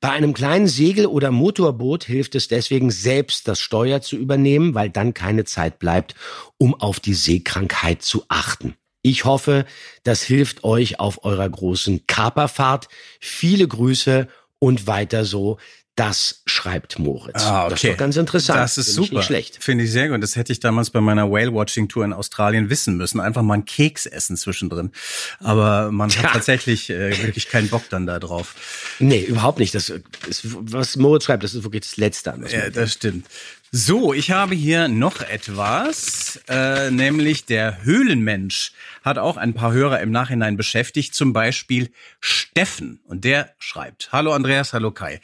Bei 0.00 0.08
einem 0.08 0.32
kleinen 0.32 0.66
Segel- 0.66 1.06
oder 1.06 1.30
Motorboot 1.30 2.04
hilft 2.04 2.34
es 2.34 2.48
deswegen 2.48 2.90
selbst, 2.90 3.46
das 3.46 3.60
Steuer 3.60 4.00
zu 4.00 4.16
übernehmen, 4.16 4.74
weil 4.74 4.88
dann 4.88 5.12
keine 5.12 5.44
Zeit 5.44 5.78
bleibt, 5.78 6.14
um 6.56 6.74
auf 6.74 7.00
die 7.00 7.12
Seekrankheit 7.12 8.00
zu 8.00 8.24
achten. 8.28 8.76
Ich 9.02 9.24
hoffe, 9.24 9.64
das 10.04 10.22
hilft 10.22 10.64
euch 10.64 11.00
auf 11.00 11.24
eurer 11.24 11.48
großen 11.48 12.06
Kaperfahrt. 12.06 12.88
Viele 13.18 13.66
Grüße 13.66 14.28
und 14.58 14.86
weiter 14.86 15.24
so. 15.24 15.58
Das 15.96 16.42
schreibt 16.46 16.98
Moritz. 16.98 17.42
Ah, 17.44 17.68
Das 17.68 17.74
ist 17.74 17.84
okay. 17.84 17.92
doch 17.92 17.98
ganz 17.98 18.16
interessant. 18.16 18.58
Das 18.58 18.78
ist 18.78 18.86
Finde 18.86 19.00
ich 19.02 19.06
super. 19.08 19.18
Nicht 19.18 19.26
schlecht. 19.26 19.62
Finde 19.62 19.84
ich 19.84 19.90
sehr 19.92 20.08
gut. 20.08 20.22
Das 20.22 20.34
hätte 20.36 20.50
ich 20.52 20.60
damals 20.60 20.88
bei 20.90 21.00
meiner 21.02 21.30
Whale-Watching-Tour 21.30 22.04
in 22.06 22.12
Australien 22.14 22.70
wissen 22.70 22.96
müssen. 22.96 23.20
Einfach 23.20 23.42
mal 23.42 23.54
einen 23.54 23.64
Keks 23.66 24.06
essen 24.06 24.36
zwischendrin. 24.38 24.92
Aber 25.40 25.90
man 25.92 26.08
hat 26.10 26.20
Tja. 26.20 26.30
tatsächlich 26.32 26.88
äh, 26.88 27.22
wirklich 27.22 27.48
keinen 27.48 27.68
Bock 27.68 27.82
dann 27.90 28.06
da 28.06 28.18
drauf. 28.18 28.54
Nee, 28.98 29.20
überhaupt 29.24 29.58
nicht. 29.58 29.74
Das 29.74 29.90
ist, 30.26 30.42
was 30.44 30.96
Moritz 30.96 31.24
schreibt, 31.24 31.42
das 31.42 31.54
ist 31.54 31.64
wirklich 31.64 31.82
das 31.82 31.96
Letzte. 31.98 32.32
an 32.32 32.46
Ja, 32.48 32.70
das 32.70 32.92
stimmt. 32.94 33.26
So, 33.72 34.12
ich 34.12 34.32
habe 34.32 34.56
hier 34.56 34.88
noch 34.88 35.20
etwas, 35.20 36.40
äh, 36.48 36.90
nämlich 36.90 37.44
der 37.44 37.84
Höhlenmensch 37.84 38.72
hat 39.04 39.16
auch 39.16 39.36
ein 39.36 39.54
paar 39.54 39.72
Hörer 39.72 40.00
im 40.00 40.10
Nachhinein 40.10 40.56
beschäftigt, 40.56 41.14
zum 41.14 41.32
Beispiel 41.32 41.92
Steffen. 42.18 42.98
Und 43.04 43.22
der 43.22 43.54
schreibt, 43.60 44.08
Hallo 44.10 44.32
Andreas, 44.32 44.72
hallo 44.72 44.90
Kai. 44.90 45.20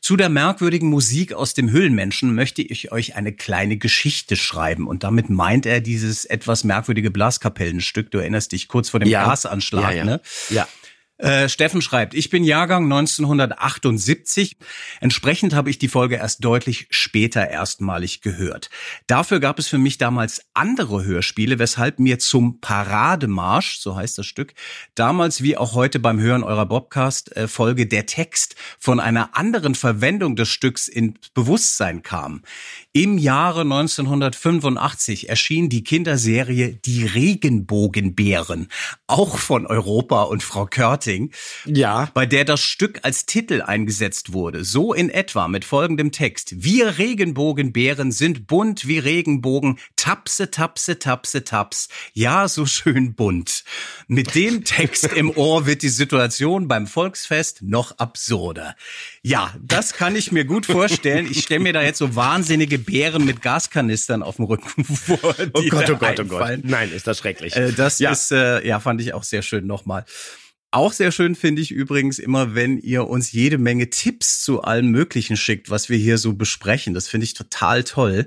Zu 0.00 0.16
der 0.16 0.28
merkwürdigen 0.28 0.88
Musik 0.90 1.34
aus 1.34 1.54
dem 1.54 1.70
Höhlenmenschen 1.70 2.34
möchte 2.34 2.62
ich 2.62 2.90
euch 2.90 3.14
eine 3.14 3.32
kleine 3.32 3.76
Geschichte 3.76 4.34
schreiben. 4.34 4.88
Und 4.88 5.04
damit 5.04 5.30
meint 5.30 5.64
er 5.64 5.80
dieses 5.80 6.24
etwas 6.24 6.64
merkwürdige 6.64 7.12
Blaskapellenstück. 7.12 8.10
Du 8.10 8.18
erinnerst 8.18 8.50
dich 8.50 8.66
kurz 8.66 8.88
vor 8.88 8.98
dem 8.98 9.08
Ja. 9.08 9.24
Gasanschlag, 9.24 9.92
ja, 9.92 9.98
ja. 9.98 10.04
ne? 10.04 10.20
Ja. 10.50 10.66
Äh, 11.24 11.48
Steffen 11.48 11.80
schreibt, 11.80 12.12
ich 12.12 12.28
bin 12.28 12.44
Jahrgang 12.44 12.84
1978. 12.84 14.58
Entsprechend 15.00 15.54
habe 15.54 15.70
ich 15.70 15.78
die 15.78 15.88
Folge 15.88 16.16
erst 16.16 16.44
deutlich 16.44 16.86
später 16.90 17.48
erstmalig 17.48 18.20
gehört. 18.20 18.68
Dafür 19.06 19.40
gab 19.40 19.58
es 19.58 19.66
für 19.66 19.78
mich 19.78 19.96
damals 19.96 20.42
andere 20.52 21.02
Hörspiele, 21.02 21.58
weshalb 21.58 21.98
mir 21.98 22.18
zum 22.18 22.60
Parademarsch, 22.60 23.78
so 23.78 23.96
heißt 23.96 24.18
das 24.18 24.26
Stück, 24.26 24.52
damals 24.94 25.42
wie 25.42 25.56
auch 25.56 25.72
heute 25.72 25.98
beim 25.98 26.20
Hören 26.20 26.42
eurer 26.42 26.66
Bobcast-Folge 26.66 27.86
der 27.86 28.04
Text 28.04 28.54
von 28.78 29.00
einer 29.00 29.34
anderen 29.34 29.74
Verwendung 29.74 30.36
des 30.36 30.50
Stücks 30.50 30.88
ins 30.88 31.30
Bewusstsein 31.32 32.02
kam. 32.02 32.42
Im 32.92 33.16
Jahre 33.16 33.62
1985 33.62 35.30
erschien 35.30 35.70
die 35.70 35.84
Kinderserie 35.84 36.78
Die 36.84 37.06
Regenbogenbären, 37.06 38.68
auch 39.06 39.38
von 39.38 39.66
Europa 39.66 40.24
und 40.24 40.42
Frau 40.42 40.66
Körting, 40.66 41.13
Ja. 41.64 42.10
bei 42.14 42.26
der 42.26 42.44
das 42.44 42.60
Stück 42.62 43.00
als 43.02 43.26
Titel 43.26 43.62
eingesetzt 43.62 44.32
wurde. 44.32 44.64
So 44.64 44.92
in 44.92 45.10
etwa 45.10 45.48
mit 45.48 45.64
folgendem 45.64 46.12
Text. 46.12 46.62
Wir 46.64 46.98
Regenbogenbären 46.98 48.12
sind 48.12 48.46
bunt 48.46 48.86
wie 48.86 48.98
Regenbogen, 48.98 49.78
tapse, 49.96 50.50
tapse, 50.50 50.98
tapse, 50.98 51.44
taps. 51.44 51.88
Ja, 52.12 52.48
so 52.48 52.66
schön 52.66 53.14
bunt. 53.14 53.64
Mit 54.08 54.34
dem 54.34 54.64
Text 54.64 55.04
im 55.12 55.30
Ohr 55.30 55.66
wird 55.66 55.82
die 55.82 55.88
Situation 55.88 56.68
beim 56.68 56.86
Volksfest 56.86 57.62
noch 57.62 57.98
absurder. 57.98 58.74
Ja, 59.22 59.54
das 59.60 59.92
kann 59.94 60.16
ich 60.16 60.32
mir 60.32 60.44
gut 60.44 60.66
vorstellen. 60.66 61.26
Ich 61.30 61.42
stelle 61.42 61.60
mir 61.60 61.72
da 61.72 61.82
jetzt 61.82 61.98
so 61.98 62.14
wahnsinnige 62.16 62.78
Bären 62.78 63.24
mit 63.24 63.42
Gaskanistern 63.42 64.22
auf 64.22 64.36
dem 64.36 64.44
Rücken 64.46 64.84
vor. 64.84 65.34
Oh 65.54 65.60
die 65.60 65.68
Gott, 65.68 65.90
oh 65.90 65.96
Gott, 65.96 66.20
oh 66.20 66.24
Gott. 66.24 66.58
Nein, 66.62 66.92
ist 66.92 67.06
das 67.06 67.18
schrecklich. 67.18 67.56
Äh, 67.56 67.72
das 67.72 67.98
Ja. 67.98 68.12
ist, 68.12 68.30
äh, 68.32 68.66
ja, 68.66 68.80
fand 68.80 69.00
ich 69.00 69.14
auch 69.14 69.22
sehr 69.24 69.42
schön 69.42 69.66
nochmal. 69.66 70.04
Auch 70.74 70.92
sehr 70.92 71.12
schön 71.12 71.36
finde 71.36 71.62
ich 71.62 71.70
übrigens 71.70 72.18
immer, 72.18 72.56
wenn 72.56 72.78
ihr 72.78 73.06
uns 73.06 73.30
jede 73.30 73.58
Menge 73.58 73.90
Tipps 73.90 74.42
zu 74.42 74.62
allem 74.62 74.90
Möglichen 74.90 75.36
schickt, 75.36 75.70
was 75.70 75.88
wir 75.88 75.98
hier 75.98 76.18
so 76.18 76.32
besprechen. 76.32 76.94
Das 76.94 77.06
finde 77.06 77.22
ich 77.26 77.34
total 77.34 77.84
toll. 77.84 78.26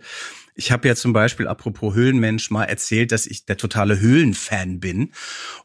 Ich 0.56 0.72
habe 0.72 0.88
ja 0.88 0.96
zum 0.96 1.12
Beispiel, 1.12 1.46
apropos 1.46 1.94
Höhlenmensch, 1.94 2.50
mal 2.50 2.64
erzählt, 2.64 3.12
dass 3.12 3.26
ich 3.26 3.46
der 3.46 3.58
totale 3.58 4.00
Höhlenfan 4.00 4.80
bin. 4.80 5.12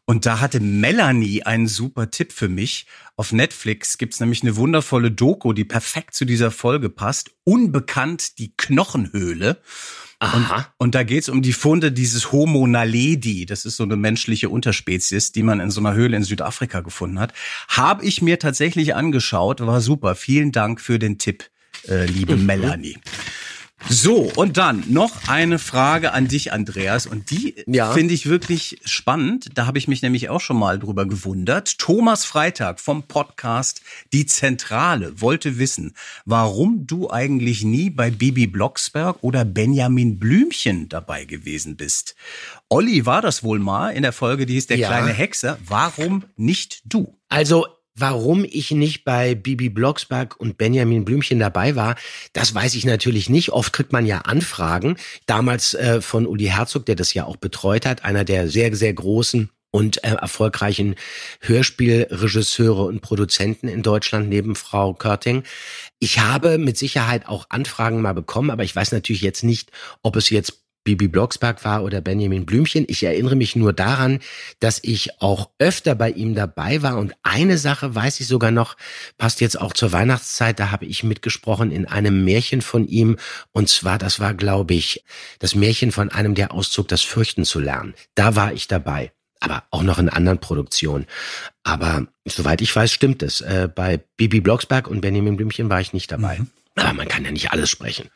Und 0.06 0.26
da 0.26 0.40
hatte 0.40 0.58
Melanie 0.58 1.44
einen 1.44 1.68
super 1.68 2.10
Tipp 2.10 2.32
für 2.32 2.48
mich. 2.48 2.86
Auf 3.14 3.30
Netflix 3.30 3.96
gibt's 3.96 4.18
nämlich 4.18 4.42
eine 4.42 4.56
wundervolle 4.56 5.12
Doku, 5.12 5.52
die 5.52 5.64
perfekt 5.64 6.16
zu 6.16 6.24
dieser 6.24 6.50
Folge 6.50 6.90
passt. 6.90 7.30
Unbekannt 7.44 8.40
die 8.40 8.56
Knochenhöhle. 8.56 9.62
Aha. 10.22 10.68
Und 10.78 10.94
da 10.94 11.02
geht's 11.02 11.28
um 11.28 11.42
die 11.42 11.52
Funde 11.52 11.90
dieses 11.90 12.30
Homo 12.30 12.66
naledi. 12.68 13.44
Das 13.44 13.64
ist 13.64 13.76
so 13.76 13.82
eine 13.82 13.96
menschliche 13.96 14.48
Unterspezies, 14.48 15.32
die 15.32 15.42
man 15.42 15.58
in 15.58 15.70
so 15.70 15.80
einer 15.80 15.94
Höhle 15.94 16.16
in 16.16 16.22
Südafrika 16.22 16.80
gefunden 16.80 17.18
hat. 17.18 17.32
Habe 17.66 18.04
ich 18.04 18.22
mir 18.22 18.38
tatsächlich 18.38 18.94
angeschaut, 18.94 19.60
war 19.60 19.80
super. 19.80 20.14
Vielen 20.14 20.52
Dank 20.52 20.80
für 20.80 21.00
den 21.00 21.18
Tipp, 21.18 21.50
äh, 21.88 22.06
liebe 22.06 22.36
Melanie. 22.36 22.98
So, 23.88 24.30
und 24.36 24.56
dann 24.56 24.84
noch 24.88 25.28
eine 25.28 25.58
Frage 25.58 26.12
an 26.12 26.28
dich, 26.28 26.52
Andreas. 26.52 27.06
Und 27.06 27.30
die 27.30 27.54
Ja. 27.66 27.92
finde 27.92 28.14
ich 28.14 28.26
wirklich 28.26 28.80
spannend. 28.84 29.50
Da 29.54 29.66
habe 29.66 29.76
ich 29.78 29.88
mich 29.88 30.02
nämlich 30.02 30.28
auch 30.30 30.40
schon 30.40 30.56
mal 30.58 30.78
drüber 30.78 31.04
gewundert. 31.06 31.78
Thomas 31.78 32.24
Freitag 32.24 32.80
vom 32.80 33.02
Podcast 33.02 33.82
Die 34.12 34.24
Zentrale 34.26 35.20
wollte 35.20 35.58
wissen, 35.58 35.94
warum 36.24 36.86
du 36.86 37.10
eigentlich 37.10 37.64
nie 37.64 37.90
bei 37.90 38.10
Bibi 38.10 38.46
Blocksberg 38.46 39.18
oder 39.20 39.44
Benjamin 39.44 40.18
Blümchen 40.18 40.88
dabei 40.88 41.24
gewesen 41.24 41.76
bist. 41.76 42.14
Olli 42.68 43.04
war 43.04 43.20
das 43.20 43.42
wohl 43.42 43.58
mal 43.58 43.90
in 43.90 44.02
der 44.02 44.12
Folge, 44.12 44.46
die 44.46 44.54
hieß 44.54 44.68
Der 44.68 44.78
Ja. 44.78 44.88
kleine 44.88 45.12
Hexer. 45.12 45.58
Warum 45.66 46.24
nicht 46.36 46.82
du? 46.86 47.18
Also, 47.28 47.66
warum 47.94 48.44
ich 48.44 48.70
nicht 48.70 49.04
bei 49.04 49.34
Bibi 49.34 49.68
Blocksberg 49.68 50.38
und 50.38 50.58
Benjamin 50.58 51.04
Blümchen 51.04 51.38
dabei 51.38 51.76
war, 51.76 51.96
das 52.32 52.54
weiß 52.54 52.74
ich 52.74 52.84
natürlich 52.84 53.28
nicht. 53.28 53.50
Oft 53.50 53.72
kriegt 53.72 53.92
man 53.92 54.06
ja 54.06 54.18
Anfragen. 54.18 54.96
Damals 55.26 55.74
äh, 55.74 56.00
von 56.00 56.26
Uli 56.26 56.46
Herzog, 56.46 56.86
der 56.86 56.96
das 56.96 57.14
ja 57.14 57.24
auch 57.24 57.36
betreut 57.36 57.86
hat, 57.86 58.04
einer 58.04 58.24
der 58.24 58.48
sehr, 58.48 58.74
sehr 58.74 58.92
großen 58.92 59.50
und 59.72 60.04
äh, 60.04 60.14
erfolgreichen 60.14 60.94
Hörspielregisseure 61.40 62.84
und 62.84 63.00
Produzenten 63.00 63.68
in 63.68 63.82
Deutschland 63.82 64.28
neben 64.28 64.54
Frau 64.54 64.94
Körting. 64.94 65.42
Ich 65.98 66.18
habe 66.18 66.58
mit 66.58 66.76
Sicherheit 66.76 67.26
auch 67.26 67.46
Anfragen 67.48 68.02
mal 68.02 68.12
bekommen, 68.12 68.50
aber 68.50 68.64
ich 68.64 68.76
weiß 68.76 68.92
natürlich 68.92 69.22
jetzt 69.22 69.42
nicht, 69.42 69.70
ob 70.02 70.16
es 70.16 70.30
jetzt 70.30 70.61
Bibi 70.84 71.08
Blocksberg 71.08 71.64
war 71.64 71.84
oder 71.84 72.00
Benjamin 72.00 72.44
Blümchen. 72.44 72.84
Ich 72.88 73.02
erinnere 73.02 73.36
mich 73.36 73.56
nur 73.56 73.72
daran, 73.72 74.20
dass 74.60 74.80
ich 74.82 75.20
auch 75.20 75.50
öfter 75.58 75.94
bei 75.94 76.10
ihm 76.10 76.34
dabei 76.34 76.82
war. 76.82 76.98
Und 76.98 77.14
eine 77.22 77.58
Sache 77.58 77.94
weiß 77.94 78.20
ich 78.20 78.26
sogar 78.26 78.50
noch, 78.50 78.76
passt 79.18 79.40
jetzt 79.40 79.60
auch 79.60 79.72
zur 79.72 79.92
Weihnachtszeit, 79.92 80.58
da 80.58 80.70
habe 80.70 80.86
ich 80.86 81.04
mitgesprochen 81.04 81.70
in 81.70 81.86
einem 81.86 82.24
Märchen 82.24 82.62
von 82.62 82.86
ihm. 82.86 83.16
Und 83.52 83.68
zwar, 83.68 83.98
das 83.98 84.20
war, 84.20 84.34
glaube 84.34 84.74
ich, 84.74 85.04
das 85.38 85.54
Märchen 85.54 85.92
von 85.92 86.10
einem, 86.10 86.34
der 86.34 86.52
auszog, 86.52 86.88
das 86.88 87.02
Fürchten 87.02 87.44
zu 87.44 87.60
lernen. 87.60 87.94
Da 88.14 88.36
war 88.36 88.52
ich 88.52 88.68
dabei. 88.68 89.12
Aber 89.40 89.64
auch 89.70 89.82
noch 89.82 89.98
in 89.98 90.08
anderen 90.08 90.38
Produktionen. 90.38 91.06
Aber 91.64 92.06
soweit 92.24 92.60
ich 92.60 92.74
weiß, 92.74 92.92
stimmt 92.92 93.24
es. 93.24 93.40
Äh, 93.40 93.68
bei 93.74 94.00
Bibi 94.16 94.40
Blocksberg 94.40 94.86
und 94.86 95.00
Benjamin 95.00 95.36
Blümchen 95.36 95.68
war 95.68 95.80
ich 95.80 95.92
nicht 95.92 96.12
dabei. 96.12 96.38
Aber 96.74 96.94
man 96.94 97.06
kann 97.08 97.24
ja 97.24 97.30
nicht 97.30 97.50
alles 97.52 97.68
sprechen. 97.68 98.08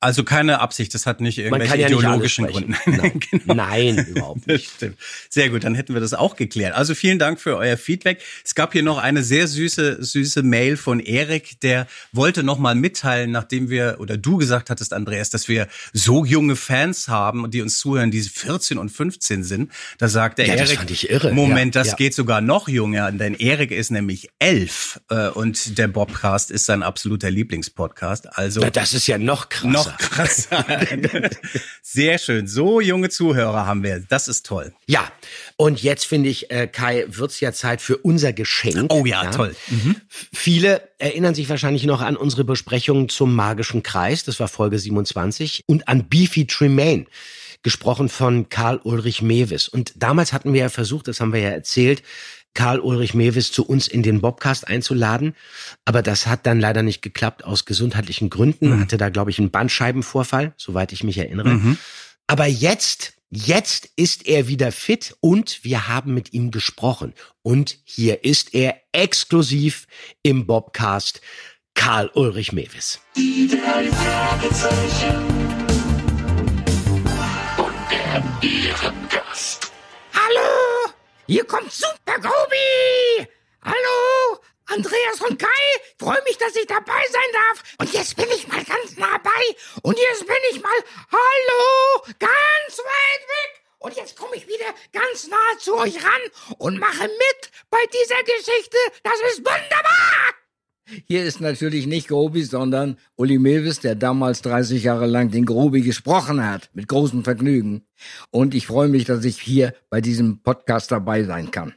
Also 0.00 0.22
keine 0.22 0.60
Absicht, 0.60 0.92
das 0.92 1.06
hat 1.06 1.22
nicht 1.22 1.38
irgendwelche 1.38 1.78
ja 1.78 1.88
nicht 1.88 1.98
ideologischen 1.98 2.46
sprechen. 2.46 2.72
Gründe. 2.84 3.00
Nein, 3.02 3.20
Genau. 3.30 3.54
Nein 3.54 4.06
überhaupt 4.06 4.40
Das 4.40 4.46
nicht. 4.46 4.70
stimmt. 4.74 4.98
Sehr 5.30 5.48
gut, 5.48 5.64
dann 5.64 5.74
hätten 5.74 5.94
wir 5.94 6.00
das 6.02 6.12
auch 6.12 6.36
geklärt. 6.36 6.74
Also 6.74 6.94
vielen 6.94 7.18
Dank 7.18 7.40
für 7.40 7.56
euer 7.56 7.78
Feedback. 7.78 8.20
Es 8.44 8.54
gab 8.54 8.72
hier 8.74 8.82
noch 8.82 8.98
eine 8.98 9.22
sehr 9.22 9.48
süße, 9.48 10.02
süße 10.04 10.42
Mail 10.42 10.76
von 10.76 11.00
Erik, 11.00 11.58
der 11.62 11.86
wollte 12.12 12.42
noch 12.42 12.58
mal 12.58 12.74
mitteilen, 12.74 13.30
nachdem 13.30 13.70
wir 13.70 13.96
oder 13.98 14.18
du 14.18 14.36
gesagt 14.36 14.68
hattest, 14.68 14.92
Andreas, 14.92 15.30
dass 15.30 15.48
wir 15.48 15.66
so 15.94 16.26
junge 16.26 16.56
Fans 16.56 17.08
haben, 17.08 17.50
die 17.50 17.62
uns 17.62 17.78
zuhören, 17.78 18.10
die 18.10 18.20
14 18.20 18.76
und 18.76 18.90
15 18.90 19.42
sind. 19.42 19.72
Da 19.96 20.08
sagt 20.08 20.36
der 20.38 20.46
Ja, 20.48 20.56
das 20.56 20.68
Erik, 20.68 20.78
fand 20.80 20.90
ich 20.90 21.08
irre. 21.08 21.32
Moment, 21.32 21.74
Ja, 21.74 21.80
das 21.80 21.88
ja. 21.92 21.96
geht 21.96 22.14
sogar 22.14 22.42
noch 22.42 22.68
jünger, 22.68 23.10
denn 23.10 23.32
Erik 23.34 23.70
ist 23.70 23.90
nämlich 23.90 24.28
elf 24.38 25.00
äh, 25.08 25.28
und 25.28 25.78
der 25.78 25.88
Bobcast 25.88 26.50
ist 26.50 26.66
sein 26.66 26.82
absoluter 26.82 27.30
Lieblingspodcast. 27.30 28.01
Also 28.02 28.60
Na, 28.60 28.70
das 28.70 28.92
ist 28.94 29.06
ja 29.06 29.18
noch 29.18 29.48
krasser. 29.48 29.68
noch 29.90 29.98
krasser. 29.98 30.64
Sehr 31.82 32.18
schön. 32.18 32.46
So 32.46 32.80
junge 32.80 33.08
Zuhörer 33.10 33.66
haben 33.66 33.82
wir. 33.82 34.00
Das 34.08 34.28
ist 34.28 34.46
toll. 34.46 34.72
Ja, 34.86 35.10
und 35.56 35.82
jetzt 35.82 36.04
finde 36.06 36.28
ich, 36.28 36.50
äh, 36.50 36.66
Kai, 36.66 37.04
wird's 37.08 37.40
ja 37.40 37.52
Zeit 37.52 37.80
für 37.80 37.96
unser 37.98 38.32
Geschenk. 38.32 38.92
Oh 38.92 39.04
ja, 39.06 39.30
toll. 39.30 39.54
F- 39.70 40.28
Viele 40.32 40.88
erinnern 40.98 41.34
sich 41.34 41.48
wahrscheinlich 41.48 41.84
noch 41.84 42.00
an 42.00 42.16
unsere 42.16 42.44
Besprechung 42.44 43.08
zum 43.08 43.34
magischen 43.34 43.82
Kreis, 43.82 44.24
das 44.24 44.40
war 44.40 44.48
Folge 44.48 44.78
27, 44.78 45.64
und 45.66 45.88
an 45.88 46.08
Beefy 46.08 46.46
Tremaine, 46.46 47.06
gesprochen 47.62 48.08
von 48.08 48.48
Karl 48.48 48.80
Ulrich 48.82 49.22
Mewis. 49.22 49.68
Und 49.68 49.92
damals 49.96 50.32
hatten 50.32 50.52
wir 50.52 50.62
ja 50.62 50.68
versucht, 50.68 51.06
das 51.08 51.20
haben 51.20 51.32
wir 51.32 51.40
ja 51.40 51.50
erzählt, 51.50 52.02
Karl 52.54 52.80
Ulrich 52.80 53.14
Mewis 53.14 53.52
zu 53.52 53.64
uns 53.66 53.88
in 53.88 54.02
den 54.02 54.20
Bobcast 54.20 54.68
einzuladen. 54.68 55.34
Aber 55.84 56.02
das 56.02 56.26
hat 56.26 56.46
dann 56.46 56.60
leider 56.60 56.82
nicht 56.82 57.02
geklappt 57.02 57.44
aus 57.44 57.64
gesundheitlichen 57.64 58.30
Gründen. 58.30 58.80
Hatte 58.80 58.96
da, 58.96 59.08
glaube 59.08 59.30
ich, 59.30 59.38
einen 59.38 59.50
Bandscheibenvorfall, 59.50 60.52
soweit 60.56 60.92
ich 60.92 61.02
mich 61.04 61.18
erinnere. 61.18 61.76
Aber 62.26 62.46
jetzt, 62.46 63.14
jetzt 63.30 63.90
ist 63.96 64.26
er 64.26 64.48
wieder 64.48 64.72
fit 64.72 65.16
und 65.20 65.64
wir 65.64 65.88
haben 65.88 66.14
mit 66.14 66.32
ihm 66.32 66.50
gesprochen. 66.50 67.14
Und 67.42 67.78
hier 67.84 68.24
ist 68.24 68.54
er 68.54 68.76
exklusiv 68.92 69.86
im 70.22 70.46
Bobcast 70.46 71.20
Karl 71.74 72.10
Ulrich 72.14 72.52
Mewis. 72.52 73.00
Die 73.16 73.48
drei 73.48 73.90
Fragezeichen. 73.90 75.31
Hier 81.32 81.46
kommt 81.46 81.72
Super 81.72 82.18
Grobi. 82.20 83.26
Hallo, 83.64 84.38
Andreas 84.66 85.18
und 85.26 85.38
Kai. 85.38 85.48
Freue 85.98 86.22
mich, 86.24 86.36
dass 86.36 86.54
ich 86.54 86.66
dabei 86.66 87.02
sein 87.10 87.32
darf. 87.32 87.62
Und 87.78 87.90
jetzt 87.94 88.16
bin 88.16 88.28
ich 88.32 88.46
mal 88.48 88.62
ganz 88.62 88.98
nah 88.98 89.16
bei. 89.16 89.80
Und 89.80 89.98
jetzt 89.98 90.26
bin 90.26 90.36
ich 90.50 90.60
mal, 90.60 90.76
hallo, 91.10 92.02
ganz 92.18 92.78
weit 92.78 93.22
weg. 93.22 93.62
Und 93.78 93.96
jetzt 93.96 94.14
komme 94.14 94.36
ich 94.36 94.46
wieder 94.46 94.74
ganz 94.92 95.26
nah 95.28 95.58
zu 95.58 95.74
euch 95.78 96.04
ran 96.04 96.20
und 96.58 96.78
mache 96.78 97.04
mit 97.04 97.50
bei 97.70 97.82
dieser 97.86 98.22
Geschichte. 98.24 98.76
Das 99.02 99.18
ist 99.32 99.38
wunderbar. 99.38 100.31
Hier 101.06 101.24
ist 101.24 101.40
natürlich 101.40 101.86
nicht 101.86 102.08
Grobi, 102.08 102.42
sondern 102.42 102.96
Uli 103.16 103.38
Mewis, 103.38 103.80
der 103.80 103.94
damals 103.94 104.42
30 104.42 104.82
Jahre 104.82 105.06
lang 105.06 105.30
den 105.30 105.46
Grobi 105.46 105.82
gesprochen 105.82 106.44
hat, 106.44 106.70
mit 106.74 106.88
großem 106.88 107.24
Vergnügen. 107.24 107.82
Und 108.30 108.54
ich 108.54 108.66
freue 108.66 108.88
mich, 108.88 109.04
dass 109.04 109.24
ich 109.24 109.40
hier 109.40 109.74
bei 109.90 110.00
diesem 110.00 110.42
Podcast 110.42 110.90
dabei 110.90 111.24
sein 111.24 111.50
kann. 111.50 111.74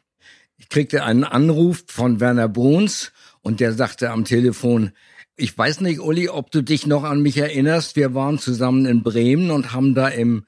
Ich 0.58 0.70
kriegte 0.70 1.04
einen 1.04 1.24
Anruf 1.24 1.84
von 1.88 2.20
Werner 2.20 2.50
Bruns 2.50 3.12
und 3.42 3.60
der 3.60 3.74
sagte 3.74 4.10
am 4.10 4.26
Telefon, 4.26 4.92
ich 5.38 5.58
weiß 5.58 5.82
nicht, 5.82 6.00
Uli, 6.00 6.30
ob 6.30 6.50
du 6.52 6.62
dich 6.62 6.88
noch 6.88 7.04
an 7.04 7.22
mich 7.22 7.38
erinnerst. 7.38 7.98
Wir 7.98 8.14
waren 8.14 8.40
zusammen 8.40 8.86
in 8.86 9.04
Bremen 9.04 9.52
und 9.52 9.74
haben 9.74 9.94
da 9.94 10.08
im 10.08 10.46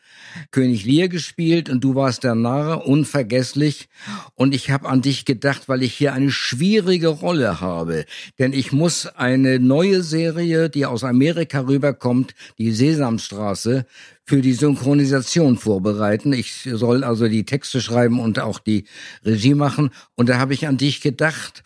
König 0.52 0.86
Lear 0.86 1.10
gespielt 1.10 1.70
und 1.70 1.84
du 1.84 1.96
warst 1.96 2.24
der 2.24 2.36
Narre, 2.36 2.84
unvergesslich. 2.84 3.90
Und 4.36 4.56
ich 4.56 4.72
habe 4.72 4.88
an 4.88 5.02
dich 5.02 5.26
gedacht, 5.26 5.68
weil 5.68 5.84
ich 5.84 5.94
hier 5.94 6.14
eine 6.14 6.32
schwierige 6.32 7.10
Rolle 7.10 7.60
habe. 7.60 8.06
Denn 8.40 8.54
ich 8.54 8.72
muss 8.72 9.08
eine 9.08 9.60
neue 9.60 10.04
Serie, 10.04 10.70
die 10.70 10.86
aus 10.86 11.04
Amerika 11.04 11.62
rüberkommt, 11.62 12.34
die 12.58 12.72
Sesamstraße, 12.72 13.86
für 14.28 14.42
die 14.42 14.54
Synchronisation 14.54 15.58
vorbereiten. 15.58 16.34
Ich 16.34 16.68
soll 16.70 17.06
also 17.06 17.30
die 17.30 17.46
Texte 17.46 17.80
schreiben 17.80 18.20
und 18.20 18.40
auch 18.40 18.60
die 18.60 18.86
Regie 19.24 19.54
machen. 19.54 19.92
Und 20.16 20.28
da 20.28 20.38
habe 20.38 20.54
ich 20.54 20.68
an 20.68 20.78
dich 20.78 21.00
gedacht. 21.00 21.64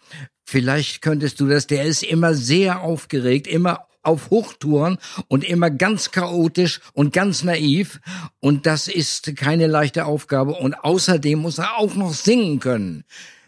Vielleicht 0.51 1.01
könntest 1.01 1.39
du 1.39 1.48
das. 1.48 1.65
Der 1.65 1.86
ist 1.86 2.03
immer 2.03 2.34
sehr 2.34 2.81
aufgeregt, 2.81 3.48
immer 3.48 3.88
auf 4.03 4.31
Hochtouren 4.31 4.98
und 5.29 5.46
immer 5.46 5.70
ganz 5.70 6.12
chaotisch 6.12 6.81
und 6.91 7.13
ganz 7.13 7.46
naiv. 7.46 8.01
Und 8.41 8.65
das 8.65 8.89
ist 8.89 9.38
keine 9.38 9.67
leichte 9.67 10.03
Aufgabe. 10.03 10.51
Und 10.51 10.74
außerdem 10.74 11.39
muss 11.39 11.58
er 11.58 11.77
auch 11.77 11.96
noch 11.96 12.13
singen 12.13 12.60
können. 12.60 13.05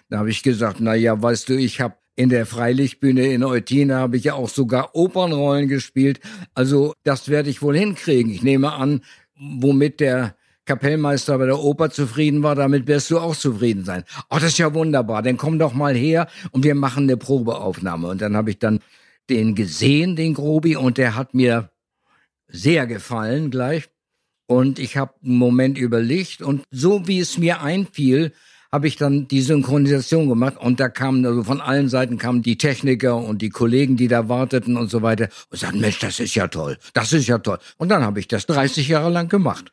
Da 0.07 0.19
habe 0.19 0.29
ich 0.29 0.43
gesagt, 0.43 0.77
na 0.79 0.95
ja, 0.95 1.21
weißt 1.21 1.49
du, 1.49 1.57
ich 1.57 1.81
habe 1.81 1.95
in 2.15 2.29
der 2.29 2.45
Freilichtbühne 2.45 3.33
in 3.33 3.43
Eutina 3.43 3.97
habe 3.97 4.15
ich 4.15 4.23
ja 4.23 4.35
auch 4.35 4.47
sogar 4.47 4.95
Opernrollen 4.95 5.67
gespielt. 5.67 6.21
Also 6.53 6.93
das 7.03 7.27
werde 7.27 7.49
ich 7.49 7.61
wohl 7.61 7.77
hinkriegen. 7.77 8.31
Ich 8.31 8.43
nehme 8.43 8.71
an, 8.71 9.01
womit 9.35 9.99
der 9.99 10.37
Kapellmeister 10.65 11.37
bei 11.37 11.45
der 11.45 11.59
Oper 11.59 11.89
zufrieden 11.89 12.43
war, 12.43 12.55
damit 12.55 12.87
wirst 12.87 13.11
du 13.11 13.19
auch 13.19 13.35
zufrieden 13.35 13.83
sein. 13.83 14.03
Oh, 14.29 14.35
das 14.35 14.45
ist 14.45 14.57
ja 14.57 14.73
wunderbar. 14.73 15.21
Dann 15.21 15.37
komm 15.37 15.59
doch 15.59 15.73
mal 15.73 15.95
her 15.95 16.27
und 16.51 16.63
wir 16.63 16.75
machen 16.75 17.03
eine 17.03 17.17
Probeaufnahme. 17.17 18.07
Und 18.07 18.21
dann 18.21 18.35
habe 18.37 18.51
ich 18.51 18.59
dann 18.59 18.79
den 19.29 19.55
gesehen, 19.55 20.15
den 20.15 20.33
Grobi, 20.33 20.75
und 20.75 20.97
der 20.97 21.15
hat 21.15 21.33
mir 21.33 21.69
sehr 22.47 22.87
gefallen 22.87 23.51
gleich. 23.51 23.89
Und 24.45 24.79
ich 24.79 24.97
habe 24.97 25.13
einen 25.23 25.37
Moment 25.37 25.77
überlegt 25.77 26.41
und 26.41 26.63
so 26.69 27.07
wie 27.07 27.19
es 27.19 27.37
mir 27.37 27.61
einfiel, 27.61 28.33
habe 28.71 28.87
ich 28.87 28.95
dann 28.95 29.27
die 29.27 29.41
Synchronisation 29.41 30.27
gemacht 30.27 30.57
und 30.59 30.79
da 30.79 30.89
kamen 30.89 31.23
also 31.25 31.43
von 31.43 31.61
allen 31.61 31.89
Seiten 31.89 32.17
kamen 32.17 32.41
die 32.41 32.57
Techniker 32.57 33.17
und 33.17 33.41
die 33.43 33.49
Kollegen, 33.49 33.97
die 33.97 34.07
da 34.07 34.29
warteten 34.29 34.77
und 34.77 34.89
so 34.89 35.03
weiter 35.03 35.29
und 35.51 35.59
sagten, 35.59 35.79
Mensch, 35.79 35.99
das 35.99 36.19
ist 36.19 36.33
ja 36.33 36.47
toll, 36.47 36.77
das 36.93 37.13
ist 37.13 37.27
ja 37.27 37.37
toll. 37.37 37.59
Und 37.77 37.89
dann 37.89 38.03
habe 38.03 38.19
ich 38.19 38.27
das 38.27 38.47
30 38.47 38.87
Jahre 38.87 39.11
lang 39.11 39.29
gemacht. 39.29 39.71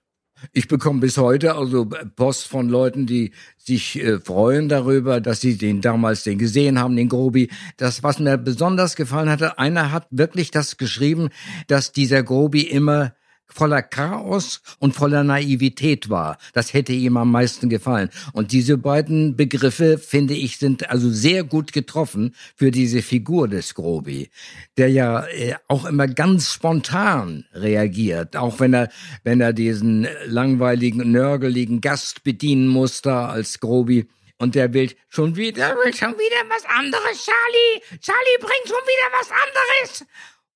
Ich 0.53 0.69
bekomme 0.69 1.01
bis 1.01 1.19
heute 1.19 1.55
also 1.55 1.89
Post 2.17 2.49
von 2.49 2.69
Leuten, 2.69 3.07
die 3.07 3.33
sich 3.57 4.03
äh, 4.03 4.19
freuen 4.21 4.69
darüber, 4.69 5.21
dass 5.21 5.41
sie 5.41 5.57
den 5.57 5.81
damals 5.81 6.23
den 6.25 6.39
gesehen 6.39 6.79
haben, 6.79 6.97
den 6.97 7.09
Grobi. 7.09 7.51
Das, 7.77 8.03
was 8.03 8.19
mir 8.19 8.39
besonders 8.39 8.97
gefallen 8.97 9.29
hatte, 9.29 9.59
einer 9.59 9.93
hat 9.93 10.07
wirklich 10.11 10.51
das 10.51 10.77
geschrieben, 10.77 11.29
dass 11.67 11.93
dieser 11.93 12.23
Grobi 12.23 12.63
immer 12.63 13.13
voller 13.52 13.83
Chaos 13.83 14.62
und 14.78 14.95
voller 14.95 15.25
Naivität 15.25 16.09
war. 16.09 16.38
Das 16.52 16.73
hätte 16.73 16.92
ihm 16.92 17.16
am 17.16 17.30
meisten 17.30 17.69
gefallen. 17.69 18.11
Und 18.33 18.52
diese 18.52 18.78
beiden 18.78 19.37
Begriffe, 19.37 19.99
finde 19.99 20.35
ich, 20.35 20.59
sind 20.59 20.90
also 20.90 21.11
sehr 21.11 21.45
gut 21.45 21.73
getroffen 21.73 22.35
für 22.57 22.71
diese 22.71 23.02
Figur 23.02 23.49
des 23.49 23.75
Grobi, 23.75 24.30
der 24.76 24.88
ja 24.88 25.26
äh, 25.26 25.54
auch 25.69 25.85
immer 25.85 26.09
ganz 26.09 26.52
spontan 26.52 27.45
reagiert, 27.52 28.37
auch 28.37 28.61
wenn 28.61 28.75
er, 28.75 28.88
wenn 29.25 29.40
er 29.40 29.52
diesen 29.52 30.07
langweiligen, 30.26 31.11
nörgeligen 31.11 31.80
Gast 31.80 32.25
bedienen 32.25 32.69
muss 32.69 33.02
da 33.02 33.28
als 33.28 33.61
Grobi. 33.61 34.09
Und 34.38 34.54
der 34.54 34.73
will 34.73 34.90
schon 35.11 35.37
wieder, 35.37 35.76
will 35.85 35.92
schon 35.92 36.12
wieder 36.12 36.49
was 36.49 36.64
anderes, 36.64 37.26
Charlie. 37.26 38.00
Charlie 38.00 38.38
bringt 38.40 38.66
schon 38.66 38.87
wieder 38.87 39.19
was 39.21 39.30
anderes 39.30 40.07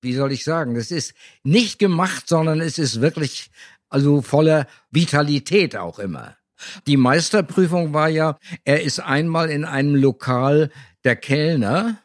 wie 0.01 0.13
soll 0.13 0.31
ich 0.31 0.43
sagen, 0.43 0.75
es 0.75 0.91
ist 0.91 1.13
nicht 1.43 1.79
gemacht, 1.79 2.27
sondern 2.27 2.61
es 2.61 2.77
ist 2.77 3.01
wirklich 3.01 3.49
also 3.89 4.21
voller 4.21 4.67
Vitalität 4.91 5.75
auch 5.75 5.99
immer. 5.99 6.35
Die 6.87 6.97
Meisterprüfung 6.97 7.93
war 7.93 8.09
ja, 8.09 8.37
er 8.63 8.81
ist 8.81 8.99
einmal 8.99 9.49
in 9.49 9.65
einem 9.65 9.95
Lokal 9.95 10.71
der 11.03 11.15
Kellner 11.15 11.97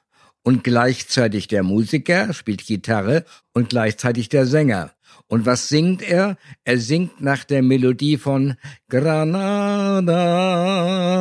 und 0.42 0.64
gleichzeitig 0.64 1.48
der 1.48 1.62
Musiker, 1.62 2.32
spielt 2.32 2.66
Gitarre 2.66 3.24
und 3.52 3.68
gleichzeitig 3.68 4.28
der 4.28 4.46
Sänger. 4.46 4.92
Und 5.26 5.46
was 5.46 5.68
singt 5.68 6.02
er? 6.02 6.36
Er 6.64 6.78
singt 6.78 7.20
nach 7.20 7.44
der 7.44 7.62
Melodie 7.62 8.16
von 8.16 8.56
Granada, 8.88 10.00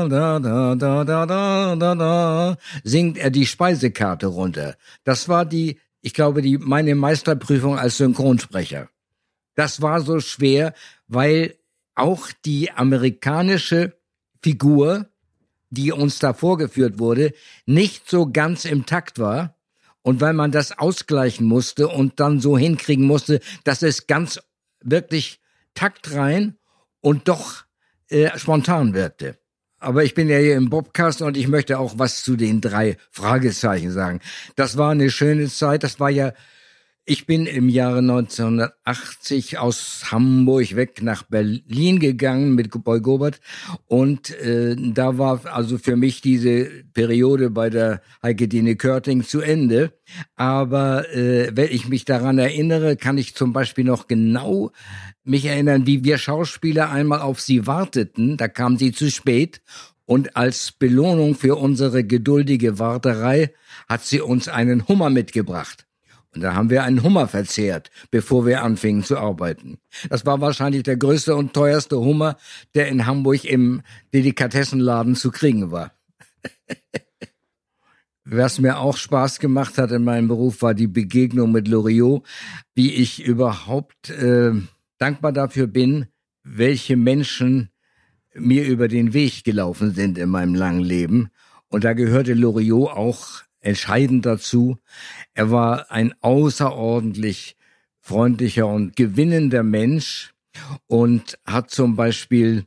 da, 0.10 0.40
da, 0.40 0.76
da, 0.76 1.06
da, 1.06 1.26
da, 1.26 1.76
da, 1.76 1.96
da, 1.96 2.58
singt 2.84 3.18
er 3.18 3.30
die 3.30 3.46
Speisekarte 3.46 4.28
runter. 4.28 4.76
Das 5.04 5.30
war 5.30 5.46
die 5.46 5.80
ich 6.02 6.14
glaube, 6.14 6.42
die, 6.42 6.58
meine 6.58 6.96
Meisterprüfung 6.96 7.78
als 7.78 7.98
Synchronsprecher. 7.98 8.90
Das 9.56 9.82
war 9.82 10.02
so 10.02 10.20
schwer, 10.20 10.74
weil 11.08 11.56
auch 11.96 12.30
die 12.46 12.72
amerikanische 12.72 13.98
Figur, 14.42 15.10
die 15.70 15.92
uns 15.92 16.20
da 16.20 16.34
vorgeführt 16.34 17.00
wurde, 17.00 17.34
nicht 17.66 18.10
so 18.10 18.32
ganz 18.32 18.66
im 18.66 18.86
Takt 18.86 19.20
war. 19.20 19.56
Und 20.02 20.22
weil 20.22 20.34
man 20.34 20.52
das 20.52 20.78
ausgleichen 20.80 21.46
musste 21.46 21.90
und 21.90 22.22
dann 22.22 22.40
so 22.40 22.58
hinkriegen 22.58 23.06
musste, 23.06 23.42
dass 23.66 23.82
es 23.82 24.08
ganz 24.08 24.40
wirklich 24.82 25.42
taktrein 25.74 26.58
und 27.02 27.28
doch 27.28 27.66
äh, 28.08 28.38
spontan 28.38 28.94
wirkte. 28.94 29.39
Aber 29.80 30.04
ich 30.04 30.14
bin 30.14 30.30
ja 30.30 30.38
hier 30.38 30.56
im 30.56 30.70
Bobcast 30.70 31.22
und 31.22 31.38
ich 31.38 31.48
möchte 31.48 31.80
auch 31.80 31.94
was 31.98 32.22
zu 32.22 32.36
den 32.36 32.62
drei 32.62 32.98
Fragezeichen 33.12 33.92
sagen. 33.92 34.20
Das 34.56 34.78
war 34.78 34.92
eine 34.92 35.10
schöne 35.10 35.48
Zeit. 35.48 35.84
Das 35.84 36.00
war 36.00 36.10
ja, 36.10 36.34
ich 37.10 37.26
bin 37.26 37.48
im 37.48 37.70
Jahre 37.70 38.00
1980 38.00 39.58
aus 39.58 40.12
Hamburg 40.12 40.76
weg 40.76 41.02
nach 41.02 41.24
Berlin 41.24 42.00
gegangen 42.00 42.54
mit 42.54 42.70
Boy 42.84 43.02
Gobert 43.02 43.40
und 43.88 44.30
äh, 44.40 44.76
da 44.78 45.18
war 45.18 45.42
also 45.48 45.80
für 45.80 45.96
mich 45.96 46.22
diese 46.22 46.70
Periode 46.94 47.50
bei 47.50 47.72
der 47.72 48.02
Heike 48.22 48.48
Dine 48.48 48.76
Körting 48.76 49.24
zu 49.24 49.42
Ende. 49.42 49.92
Aber 50.36 51.10
äh, 51.12 51.50
wenn 51.56 51.72
ich 51.72 51.90
mich 51.90 52.06
daran 52.06 52.38
erinnere, 52.38 52.96
kann 52.96 53.18
ich 53.18 53.34
zum 53.34 53.54
Beispiel 53.54 53.86
noch 53.86 54.08
genau 54.08 54.72
mich 55.24 55.46
erinnern, 55.46 55.88
wie 55.88 56.04
wir 56.04 56.20
Schauspieler 56.20 56.92
einmal 56.92 57.22
auf 57.22 57.42
sie 57.42 57.66
warteten. 57.66 58.38
Da 58.38 58.48
kam 58.48 58.78
sie 58.78 58.92
zu 58.92 59.10
spät. 59.10 59.62
Und 60.06 60.36
als 60.36 60.72
Belohnung 60.72 61.34
für 61.36 61.56
unsere 61.56 62.04
geduldige 62.04 62.78
Warterei 62.78 63.54
hat 63.88 64.06
sie 64.06 64.22
uns 64.22 64.48
einen 64.48 64.88
Hummer 64.88 65.10
mitgebracht. 65.10 65.89
Und 66.36 66.42
da 66.42 66.54
haben 66.54 66.70
wir 66.70 66.84
einen 66.84 67.02
Hummer 67.02 67.28
verzehrt, 67.28 67.90
bevor 68.12 68.46
wir 68.46 68.64
anfingen 68.64 69.04
zu 69.04 69.18
arbeiten. 69.18 69.80
Das 70.10 70.26
war 70.26 70.42
wahrscheinlich 70.42 70.84
der 70.84 70.98
größte 70.98 71.36
und 71.36 71.54
teuerste 71.54 72.00
Hummer, 72.00 72.38
der 72.76 72.88
in 72.88 73.06
Hamburg 73.08 73.46
im 73.46 73.82
Delikatessenladen 74.14 75.16
zu 75.16 75.32
kriegen 75.32 75.72
war. 75.72 75.92
Was 78.26 78.60
mir 78.60 78.78
auch 78.78 78.96
Spaß 78.96 79.40
gemacht 79.40 79.80
hat 79.80 79.92
in 79.92 80.04
meinem 80.04 80.28
Beruf, 80.28 80.62
war 80.62 80.76
die 80.76 80.88
Begegnung 80.88 81.52
mit 81.52 81.68
Loriot, 81.68 82.24
wie 82.76 82.94
ich 82.94 83.26
überhaupt 83.26 84.12
äh, 84.12 84.52
dankbar 85.00 85.32
dafür 85.32 85.66
bin, 85.66 86.06
welche 86.44 86.96
Menschen 86.96 87.72
mir 88.36 88.68
über 88.68 88.88
den 88.88 89.14
Weg 89.14 89.44
gelaufen 89.44 89.96
sind 89.96 90.20
in 90.20 90.30
meinem 90.30 90.54
langen 90.54 90.84
Leben. 90.84 91.30
Und 91.70 91.84
da 91.84 91.94
gehörte 91.94 92.36
Loriot 92.36 92.92
auch 92.92 93.42
entscheidend 93.62 94.26
dazu. 94.26 94.78
Er 95.34 95.52
war 95.52 95.92
ein 95.92 96.14
außerordentlich 96.22 97.58
freundlicher 98.00 98.68
und 98.68 98.96
gewinnender 98.96 99.64
Mensch 99.64 100.34
und 100.88 101.38
hat 101.46 101.70
zum 101.70 101.96
Beispiel 101.96 102.66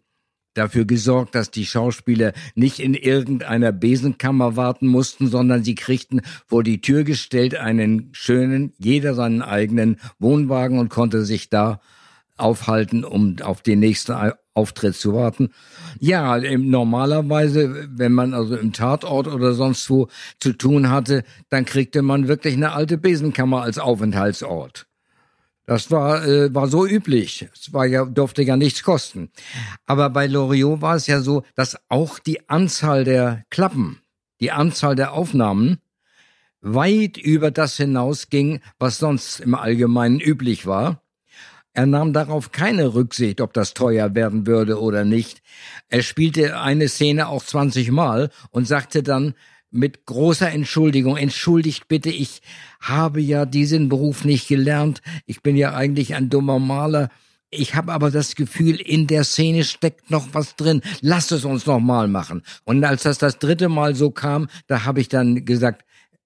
dafür 0.54 0.84
gesorgt, 0.84 1.34
dass 1.34 1.50
die 1.50 1.64
Schauspieler 1.64 2.32
nicht 2.54 2.78
in 2.78 2.94
irgendeiner 2.94 3.72
Besenkammer 3.72 4.56
warten 4.56 4.86
mussten, 4.86 5.28
sondern 5.28 5.64
sie 5.64 5.74
kriegten 5.74 6.20
vor 6.46 6.62
die 6.62 6.80
Tür 6.80 7.04
gestellt 7.04 7.54
einen 7.54 8.10
schönen, 8.12 8.72
jeder 8.78 9.14
seinen 9.14 9.42
eigenen 9.42 9.98
Wohnwagen 10.18 10.78
und 10.78 10.90
konnte 10.90 11.24
sich 11.24 11.48
da 11.48 11.80
aufhalten, 12.36 13.04
um 13.04 13.36
auf 13.42 13.62
den 13.62 13.80
nächsten 13.80 14.12
Auftritt 14.54 14.96
zu 14.96 15.14
warten. 15.14 15.50
Ja, 15.98 16.38
normalerweise, 16.38 17.88
wenn 17.90 18.12
man 18.12 18.34
also 18.34 18.56
im 18.56 18.72
Tatort 18.72 19.26
oder 19.28 19.54
sonst 19.54 19.88
wo 19.88 20.08
zu 20.40 20.52
tun 20.52 20.90
hatte, 20.90 21.24
dann 21.48 21.64
kriegte 21.64 22.02
man 22.02 22.28
wirklich 22.28 22.54
eine 22.54 22.72
alte 22.72 22.98
Besenkammer 22.98 23.62
als 23.62 23.78
Aufenthaltsort. 23.78 24.86
Das 25.64 25.90
war, 25.90 26.26
äh, 26.26 26.52
war 26.54 26.66
so 26.68 26.86
üblich. 26.86 27.48
Es 27.54 27.72
war 27.72 27.86
ja, 27.86 28.04
durfte 28.04 28.42
ja 28.42 28.56
nichts 28.56 28.82
kosten. 28.82 29.30
Aber 29.86 30.10
bei 30.10 30.26
Loriot 30.26 30.80
war 30.82 30.96
es 30.96 31.06
ja 31.06 31.20
so, 31.20 31.44
dass 31.54 31.78
auch 31.88 32.18
die 32.18 32.48
Anzahl 32.48 33.04
der 33.04 33.44
Klappen, 33.48 34.00
die 34.40 34.50
Anzahl 34.50 34.96
der 34.96 35.12
Aufnahmen 35.12 35.78
weit 36.60 37.16
über 37.16 37.50
das 37.50 37.76
hinausging, 37.76 38.60
was 38.78 38.98
sonst 38.98 39.40
im 39.40 39.54
Allgemeinen 39.54 40.20
üblich 40.20 40.66
war. 40.66 41.01
Er 41.74 41.86
nahm 41.86 42.12
darauf 42.12 42.52
keine 42.52 42.94
Rücksicht, 42.94 43.40
ob 43.40 43.54
das 43.54 43.72
teuer 43.72 44.14
werden 44.14 44.46
würde 44.46 44.80
oder 44.80 45.04
nicht. 45.04 45.42
Er 45.88 46.02
spielte 46.02 46.60
eine 46.60 46.88
Szene 46.88 47.28
auch 47.28 47.42
20 47.42 47.90
Mal 47.90 48.30
und 48.50 48.66
sagte 48.66 49.02
dann 49.02 49.34
mit 49.70 50.04
großer 50.04 50.50
Entschuldigung, 50.50 51.16
entschuldigt 51.16 51.88
bitte, 51.88 52.10
ich 52.10 52.42
habe 52.78 53.22
ja 53.22 53.46
diesen 53.46 53.88
Beruf 53.88 54.24
nicht 54.24 54.48
gelernt. 54.48 55.00
Ich 55.24 55.42
bin 55.42 55.56
ja 55.56 55.74
eigentlich 55.74 56.14
ein 56.14 56.28
dummer 56.28 56.58
Maler. 56.58 57.08
Ich 57.48 57.74
habe 57.74 57.92
aber 57.92 58.10
das 58.10 58.34
Gefühl, 58.34 58.76
in 58.80 59.06
der 59.06 59.24
Szene 59.24 59.64
steckt 59.64 60.10
noch 60.10 60.28
was 60.32 60.56
drin. 60.56 60.82
Lass 61.00 61.30
es 61.30 61.46
uns 61.46 61.64
noch 61.64 61.80
mal 61.80 62.06
machen. 62.06 62.42
Und 62.64 62.84
als 62.84 63.04
das 63.04 63.16
das 63.16 63.38
dritte 63.38 63.70
Mal 63.70 63.94
so 63.94 64.10
kam, 64.10 64.48
da 64.66 64.84
habe 64.84 65.00
ich 65.00 65.08
dann 65.08 65.46
gesagt, 65.46 65.84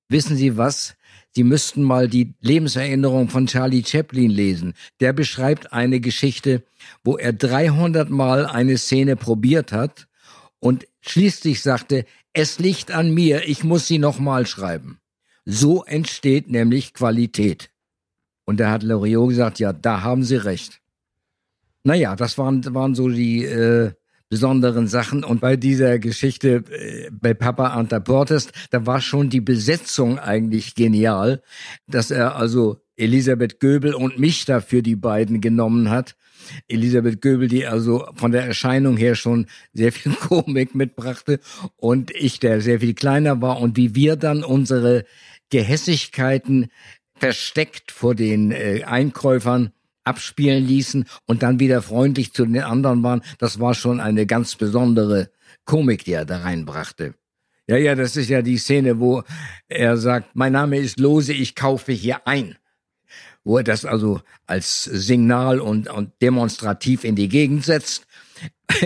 wissen 0.08 0.36
Sie 0.36 0.56
was? 0.56 0.96
Sie 1.36 1.44
müssten 1.44 1.82
mal 1.82 2.08
die 2.08 2.32
Lebenserinnerung 2.40 3.28
von 3.28 3.46
Charlie 3.46 3.84
Chaplin 3.84 4.30
lesen. 4.30 4.72
Der 5.00 5.12
beschreibt 5.12 5.70
eine 5.70 6.00
Geschichte, 6.00 6.62
wo 7.04 7.18
er 7.18 7.34
300 7.34 8.08
Mal 8.08 8.46
eine 8.46 8.78
Szene 8.78 9.16
probiert 9.16 9.70
hat 9.70 10.08
und 10.60 10.86
schließlich 11.02 11.60
sagte, 11.60 12.06
es 12.32 12.58
liegt 12.58 12.90
an 12.90 13.12
mir, 13.12 13.46
ich 13.46 13.64
muss 13.64 13.86
sie 13.86 13.98
nochmal 13.98 14.46
schreiben. 14.46 14.98
So 15.44 15.84
entsteht 15.84 16.48
nämlich 16.48 16.94
Qualität. 16.94 17.68
Und 18.46 18.58
da 18.58 18.70
hat 18.70 18.82
Loriot 18.82 19.28
gesagt, 19.28 19.58
ja, 19.58 19.74
da 19.74 20.00
haben 20.00 20.24
Sie 20.24 20.36
recht. 20.36 20.80
Naja, 21.84 22.16
das 22.16 22.38
waren, 22.38 22.64
waren 22.74 22.94
so 22.94 23.10
die 23.10 23.44
äh, 23.44 23.92
besonderen 24.28 24.88
Sachen. 24.88 25.24
Und 25.24 25.40
bei 25.40 25.56
dieser 25.56 25.98
Geschichte 25.98 26.64
äh, 26.70 27.10
bei 27.10 27.34
Papa 27.34 27.68
Antaportes, 27.68 28.48
da 28.70 28.86
war 28.86 29.00
schon 29.00 29.30
die 29.30 29.40
Besetzung 29.40 30.18
eigentlich 30.18 30.74
genial, 30.74 31.42
dass 31.86 32.10
er 32.10 32.36
also 32.36 32.80
Elisabeth 32.96 33.60
Göbel 33.60 33.94
und 33.94 34.18
mich 34.18 34.44
dafür 34.44 34.82
die 34.82 34.96
beiden 34.96 35.40
genommen 35.40 35.90
hat. 35.90 36.16
Elisabeth 36.68 37.20
Göbel, 37.20 37.48
die 37.48 37.66
also 37.66 38.06
von 38.14 38.32
der 38.32 38.44
Erscheinung 38.44 38.96
her 38.96 39.14
schon 39.14 39.46
sehr 39.72 39.92
viel 39.92 40.12
Komik 40.20 40.74
mitbrachte 40.74 41.40
und 41.76 42.10
ich, 42.12 42.40
der 42.40 42.60
sehr 42.60 42.80
viel 42.80 42.94
kleiner 42.94 43.40
war 43.42 43.60
und 43.60 43.76
wie 43.76 43.94
wir 43.94 44.16
dann 44.16 44.44
unsere 44.44 45.04
Gehässigkeiten 45.50 46.68
versteckt 47.14 47.92
vor 47.92 48.14
den 48.14 48.50
äh, 48.50 48.82
Einkäufern 48.84 49.72
abspielen 50.06 50.66
ließen 50.66 51.04
und 51.26 51.42
dann 51.42 51.60
wieder 51.60 51.82
freundlich 51.82 52.32
zu 52.32 52.44
den 52.44 52.62
anderen 52.62 53.02
waren, 53.02 53.22
das 53.38 53.60
war 53.60 53.74
schon 53.74 54.00
eine 54.00 54.26
ganz 54.26 54.56
besondere 54.56 55.30
Komik, 55.64 56.04
die 56.04 56.12
er 56.12 56.24
da 56.24 56.38
reinbrachte. 56.38 57.14
Ja, 57.68 57.76
ja, 57.76 57.94
das 57.96 58.16
ist 58.16 58.30
ja 58.30 58.42
die 58.42 58.58
Szene, 58.58 59.00
wo 59.00 59.24
er 59.68 59.96
sagt, 59.96 60.36
mein 60.36 60.52
Name 60.52 60.78
ist 60.78 61.00
Lose, 61.00 61.32
ich 61.32 61.56
kaufe 61.56 61.92
hier 61.92 62.26
ein. 62.26 62.56
Wo 63.42 63.58
er 63.58 63.64
das 63.64 63.84
also 63.84 64.20
als 64.46 64.84
Signal 64.84 65.60
und, 65.60 65.88
und 65.88 66.12
demonstrativ 66.22 67.02
in 67.02 67.16
die 67.16 67.28
Gegend 67.28 67.64
setzt. 67.64 68.06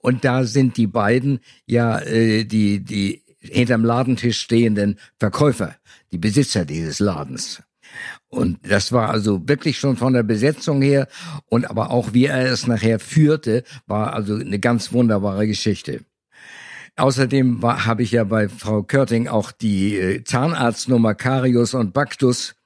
und 0.00 0.24
da 0.24 0.44
sind 0.44 0.76
die 0.76 0.86
beiden 0.86 1.40
ja 1.66 1.98
äh, 2.00 2.44
die, 2.44 2.80
die 2.80 3.22
hinterm 3.40 3.84
Ladentisch 3.84 4.40
stehenden 4.40 4.98
Verkäufer, 5.18 5.76
die 6.12 6.18
Besitzer 6.18 6.64
dieses 6.64 6.98
Ladens. 6.98 7.62
Und 8.28 8.58
das 8.68 8.92
war 8.92 9.10
also 9.10 9.48
wirklich 9.48 9.78
schon 9.78 9.96
von 9.96 10.12
der 10.12 10.22
Besetzung 10.22 10.82
her. 10.82 11.08
Und 11.48 11.68
aber 11.70 11.90
auch 11.90 12.12
wie 12.12 12.26
er 12.26 12.52
es 12.52 12.66
nachher 12.66 12.98
führte, 12.98 13.64
war 13.86 14.12
also 14.12 14.34
eine 14.34 14.58
ganz 14.58 14.92
wunderbare 14.92 15.46
Geschichte. 15.46 16.04
Außerdem 16.96 17.62
habe 17.62 18.02
ich 18.02 18.10
ja 18.10 18.24
bei 18.24 18.48
Frau 18.48 18.82
Körting 18.82 19.28
auch 19.28 19.52
die 19.52 19.96
äh, 19.96 20.24
Zahnarztnummer 20.24 21.14
Carius 21.14 21.74
und 21.74 21.94
Bactus 21.94 22.56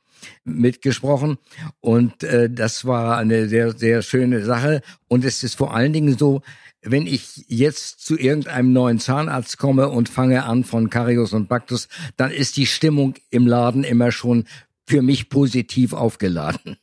mitgesprochen. 0.45 1.37
Und 1.81 2.25
äh, 2.25 2.49
das 2.49 2.87
war 2.87 3.19
eine 3.19 3.49
sehr 3.49 3.77
sehr 3.77 4.01
schöne 4.01 4.43
Sache. 4.45 4.81
Und 5.07 5.25
es 5.25 5.45
ist 5.45 5.57
vor 5.57 5.75
allen 5.75 5.93
Dingen 5.93 6.17
so, 6.17 6.41
wenn 6.81 7.07
ich 7.07 7.45
jetzt 7.47 8.01
zu 8.05 8.19
irgendeinem 8.19 8.73
neuen 8.73 8.99
Zahnarzt 8.99 9.59
komme 9.59 9.89
und 9.89 10.09
fange 10.09 10.45
an 10.45 10.65
von 10.65 10.91
Carius 10.91 11.33
und 11.33 11.49
Bactus, 11.49 11.89
dann 12.17 12.31
ist 12.31 12.57
die 12.57 12.67
Stimmung 12.67 13.15
im 13.31 13.47
Laden 13.47 13.85
immer 13.85 14.11
schon 14.11 14.47
für 14.87 15.03
mich 15.03 15.29
positiv 15.29 15.93
aufgeladen. 15.93 16.77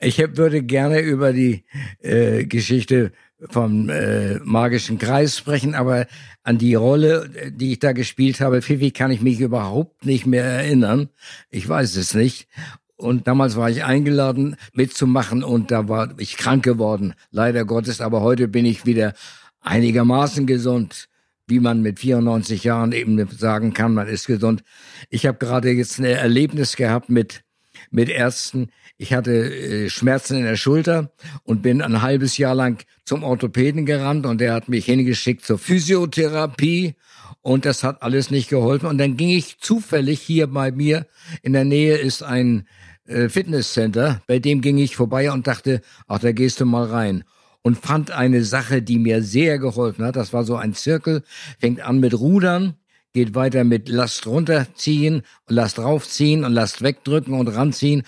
Ich 0.00 0.18
würde 0.18 0.62
gerne 0.62 1.00
über 1.00 1.32
die 1.32 1.64
äh, 2.00 2.44
Geschichte 2.44 3.12
vom 3.50 3.88
äh, 3.88 4.38
magischen 4.40 4.98
Kreis 4.98 5.38
sprechen, 5.38 5.74
aber 5.74 6.06
an 6.42 6.58
die 6.58 6.74
Rolle, 6.74 7.30
die 7.50 7.72
ich 7.72 7.78
da 7.78 7.92
gespielt 7.92 8.40
habe, 8.40 8.62
Fifi, 8.62 8.90
kann 8.90 9.10
ich 9.10 9.22
mich 9.22 9.40
überhaupt 9.40 10.04
nicht 10.04 10.26
mehr 10.26 10.44
erinnern. 10.44 11.08
Ich 11.50 11.68
weiß 11.68 11.96
es 11.96 12.14
nicht. 12.14 12.48
Und 12.96 13.26
damals 13.26 13.56
war 13.56 13.70
ich 13.70 13.84
eingeladen 13.84 14.56
mitzumachen 14.72 15.42
und 15.42 15.70
da 15.70 15.88
war 15.88 16.14
ich 16.18 16.36
krank 16.36 16.64
geworden. 16.64 17.14
Leider 17.30 17.64
Gottes, 17.64 18.00
aber 18.00 18.20
heute 18.20 18.46
bin 18.46 18.64
ich 18.64 18.86
wieder 18.86 19.14
einigermaßen 19.60 20.46
gesund, 20.46 21.08
wie 21.46 21.60
man 21.60 21.82
mit 21.82 22.00
94 22.00 22.64
Jahren 22.64 22.92
eben 22.92 23.26
sagen 23.28 23.74
kann, 23.74 23.94
man 23.94 24.08
ist 24.08 24.26
gesund. 24.26 24.62
Ich 25.10 25.26
habe 25.26 25.38
gerade 25.38 25.70
jetzt 25.70 25.98
ein 25.98 26.04
Erlebnis 26.04 26.76
gehabt 26.76 27.08
mit 27.08 27.44
mit 27.90 28.08
Ärzten. 28.08 28.70
Ich 28.96 29.12
hatte 29.12 29.32
äh, 29.32 29.88
Schmerzen 29.90 30.36
in 30.36 30.44
der 30.44 30.56
Schulter 30.56 31.12
und 31.42 31.62
bin 31.62 31.82
ein 31.82 32.02
halbes 32.02 32.38
Jahr 32.38 32.54
lang 32.54 32.84
zum 33.04 33.22
Orthopäden 33.22 33.86
gerannt 33.86 34.26
und 34.26 34.40
der 34.40 34.54
hat 34.54 34.68
mich 34.68 34.84
hingeschickt 34.86 35.44
zur 35.44 35.58
Physiotherapie 35.58 36.94
und 37.40 37.64
das 37.66 37.82
hat 37.82 38.02
alles 38.02 38.30
nicht 38.30 38.48
geholfen. 38.48 38.86
Und 38.86 38.98
dann 38.98 39.16
ging 39.16 39.30
ich 39.30 39.58
zufällig 39.58 40.20
hier 40.20 40.46
bei 40.46 40.70
mir 40.70 41.06
in 41.42 41.52
der 41.52 41.64
Nähe 41.64 41.96
ist 41.96 42.22
ein 42.22 42.66
äh, 43.06 43.28
Fitnesscenter, 43.28 44.22
bei 44.26 44.38
dem 44.38 44.60
ging 44.60 44.78
ich 44.78 44.96
vorbei 44.96 45.30
und 45.30 45.46
dachte, 45.46 45.82
ach, 46.06 46.20
da 46.20 46.32
gehst 46.32 46.60
du 46.60 46.64
mal 46.64 46.86
rein. 46.86 47.24
Und 47.66 47.78
fand 47.78 48.10
eine 48.10 48.44
Sache, 48.44 48.82
die 48.82 48.98
mir 48.98 49.22
sehr 49.22 49.58
geholfen 49.58 50.04
hat. 50.04 50.16
Das 50.16 50.32
war 50.32 50.44
so 50.44 50.54
ein 50.54 50.74
Zirkel, 50.74 51.22
fängt 51.58 51.80
an 51.80 51.98
mit 51.98 52.12
Rudern, 52.12 52.74
geht 53.14 53.34
weiter 53.34 53.64
mit 53.64 53.88
Last 53.88 54.26
runterziehen, 54.26 55.22
Last 55.48 55.78
raufziehen 55.78 56.44
und 56.44 56.52
Last 56.52 56.82
wegdrücken 56.82 57.32
und 57.32 57.48
ranziehen. 57.48 58.02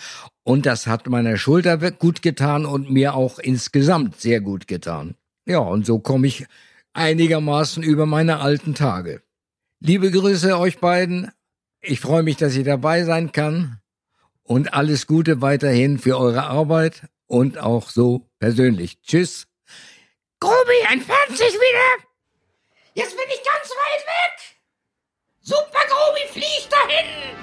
Und 0.45 0.67
das 0.67 0.87
hat 0.87 1.09
meiner 1.09 1.39
Schulter 1.39 1.79
gut 1.91 2.21
getan 2.21 2.67
und 2.67 2.91
mir 2.91 3.15
auch 3.15 3.39
insgesamt 3.39 4.21
sehr 4.21 4.41
gut 4.41 4.69
getan. 4.69 5.15
Ja, 5.47 5.61
und 5.61 5.87
so 5.87 6.01
komme 6.01 6.27
ich 6.27 6.47
einigermaßen 6.93 7.83
über 7.83 8.05
meine 8.05 8.41
alten 8.41 8.75
Tage. 8.75 9.23
Liebe 9.81 10.11
Grüße 10.11 10.59
euch 10.59 10.79
beiden. 10.81 11.31
Ich 11.81 12.01
freue 12.01 12.23
mich, 12.23 12.37
dass 12.37 12.57
ich 12.57 12.65
dabei 12.65 13.05
sein 13.05 13.33
kann 13.33 13.79
und 14.43 14.75
alles 14.75 15.07
Gute 15.07 15.41
weiterhin 15.41 15.99
für 15.99 16.19
eure 16.19 16.45
Arbeit 16.45 17.09
und 17.27 17.59
auch 17.59 17.91
so 17.91 18.29
persönlich. 18.39 19.01
Tschüss. 19.03 19.47
Grobi, 20.41 20.79
entfernt 20.91 21.37
sich 21.37 21.53
wieder. 21.55 22.05
Jetzt 22.95 23.17
bin 23.17 23.25
ich 23.29 23.43
ganz 23.45 23.71
weit 23.71 24.07
weg. 24.07 24.57
Super 25.41 25.81
Grobi, 25.89 26.29
fliegt 26.33 26.73
dahin. 26.73 27.37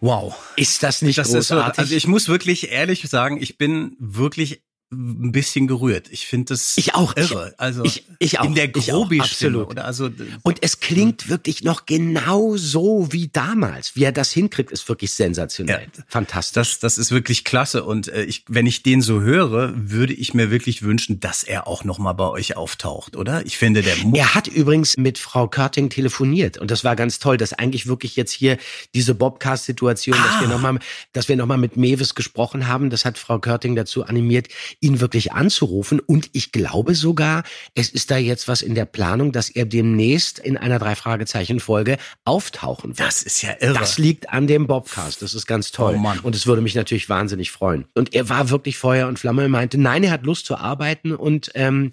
Wow. 0.00 0.52
Ist 0.56 0.82
das 0.82 1.02
nicht 1.02 1.18
Das 1.18 1.32
ist 1.32 1.48
so, 1.48 1.56
großartig? 1.56 1.78
also 1.78 1.94
ich 1.94 2.06
muss 2.06 2.28
wirklich 2.28 2.70
ehrlich 2.70 3.08
sagen, 3.08 3.40
ich 3.42 3.58
bin 3.58 3.96
wirklich 3.98 4.62
ein 4.90 5.32
bisschen 5.32 5.66
gerührt. 5.66 6.06
Ich 6.10 6.26
finde 6.26 6.46
das 6.54 6.72
Ich 6.78 6.94
auch. 6.94 7.14
irre. 7.16 7.54
Also 7.58 7.84
Ich- 7.84 8.04
ich 8.18 8.40
auch. 8.40 8.44
in 8.46 8.54
der 8.54 8.74
Ich 8.74 8.90
Absolut. 9.20 9.68
oder 9.68 9.84
also 9.84 10.08
Und 10.42 10.58
es 10.62 10.80
klingt 10.80 11.28
wirklich 11.28 11.62
noch 11.62 11.84
genau 11.84 12.56
so 12.56 13.08
wie 13.10 13.28
damals. 13.28 13.96
Wie 13.96 14.04
er 14.04 14.12
das 14.12 14.32
hinkriegt, 14.32 14.70
ist 14.70 14.88
wirklich 14.88 15.12
sensationell. 15.12 15.88
Ja. 15.94 16.04
Fantastisch. 16.08 16.54
das 16.54 16.78
das 16.78 16.96
ist 16.98 17.10
wirklich 17.10 17.44
klasse 17.44 17.84
und 17.84 18.08
äh, 18.08 18.24
ich 18.24 18.44
wenn 18.48 18.64
ich 18.66 18.82
den 18.82 19.02
so 19.02 19.20
höre, 19.20 19.74
würde 19.76 20.14
ich 20.14 20.32
mir 20.32 20.50
wirklich 20.50 20.82
wünschen, 20.82 21.20
dass 21.20 21.42
er 21.42 21.66
auch 21.66 21.84
noch 21.84 21.98
mal 21.98 22.14
bei 22.14 22.28
euch 22.28 22.56
auftaucht, 22.56 23.14
oder? 23.14 23.44
Ich 23.44 23.58
finde 23.58 23.82
der 23.82 23.96
Mu 23.96 24.16
Er 24.16 24.34
hat 24.34 24.46
übrigens 24.48 24.96
mit 24.96 25.18
Frau 25.18 25.48
Körting 25.48 25.90
telefoniert 25.90 26.56
und 26.56 26.70
das 26.70 26.82
war 26.84 26.96
ganz 26.96 27.18
toll, 27.18 27.36
dass 27.36 27.52
eigentlich 27.52 27.86
wirklich 27.86 28.16
jetzt 28.16 28.32
hier 28.32 28.56
diese 28.94 29.14
Bobcast-Situation, 29.14 30.16
dass 30.16 30.40
wir 30.40 30.48
nochmal, 30.48 30.78
dass 31.12 31.28
wir 31.28 31.36
noch 31.36 31.46
mal 31.46 31.58
mit 31.58 31.76
Mewes 31.76 32.14
gesprochen 32.14 32.66
haben, 32.68 32.88
das 32.90 33.04
hat 33.04 33.18
Frau 33.18 33.38
Körting 33.38 33.76
dazu 33.76 34.04
animiert, 34.04 34.48
ihn 34.80 35.00
wirklich 35.00 35.32
anzurufen 35.32 36.00
und 36.00 36.30
ich 36.32 36.52
glaube 36.52 36.94
sogar, 36.94 37.42
es 37.74 37.88
ist 37.90 38.10
da 38.10 38.16
jetzt 38.16 38.48
was 38.48 38.62
in 38.62 38.74
der 38.74 38.84
Planung, 38.84 39.32
dass 39.32 39.50
er 39.50 39.66
demnächst 39.66 40.38
in 40.38 40.56
einer 40.56 40.78
drei 40.78 40.94
Fragezeichen 40.94 41.60
Folge 41.60 41.98
auftauchen 42.24 42.98
wird. 42.98 43.08
das 43.08 43.22
ist 43.22 43.42
ja 43.42 43.50
irre. 43.60 43.78
Das 43.78 43.98
liegt 43.98 44.30
an 44.30 44.46
dem 44.46 44.66
Bobcast. 44.66 45.22
Das 45.22 45.34
ist 45.34 45.46
ganz 45.46 45.72
toll. 45.72 45.94
Oh 45.96 45.98
Mann. 45.98 46.20
Und 46.20 46.34
es 46.34 46.46
würde 46.46 46.62
mich 46.62 46.74
natürlich 46.74 47.08
wahnsinnig 47.08 47.50
freuen. 47.50 47.86
Und 47.94 48.14
er 48.14 48.28
war 48.28 48.50
wirklich 48.50 48.78
Feuer 48.78 49.08
und 49.08 49.18
Flamme. 49.18 49.42
Er 49.42 49.48
meinte, 49.48 49.78
nein, 49.78 50.04
er 50.04 50.10
hat 50.10 50.24
Lust 50.24 50.46
zu 50.46 50.56
arbeiten 50.56 51.14
und 51.14 51.50
ähm, 51.54 51.90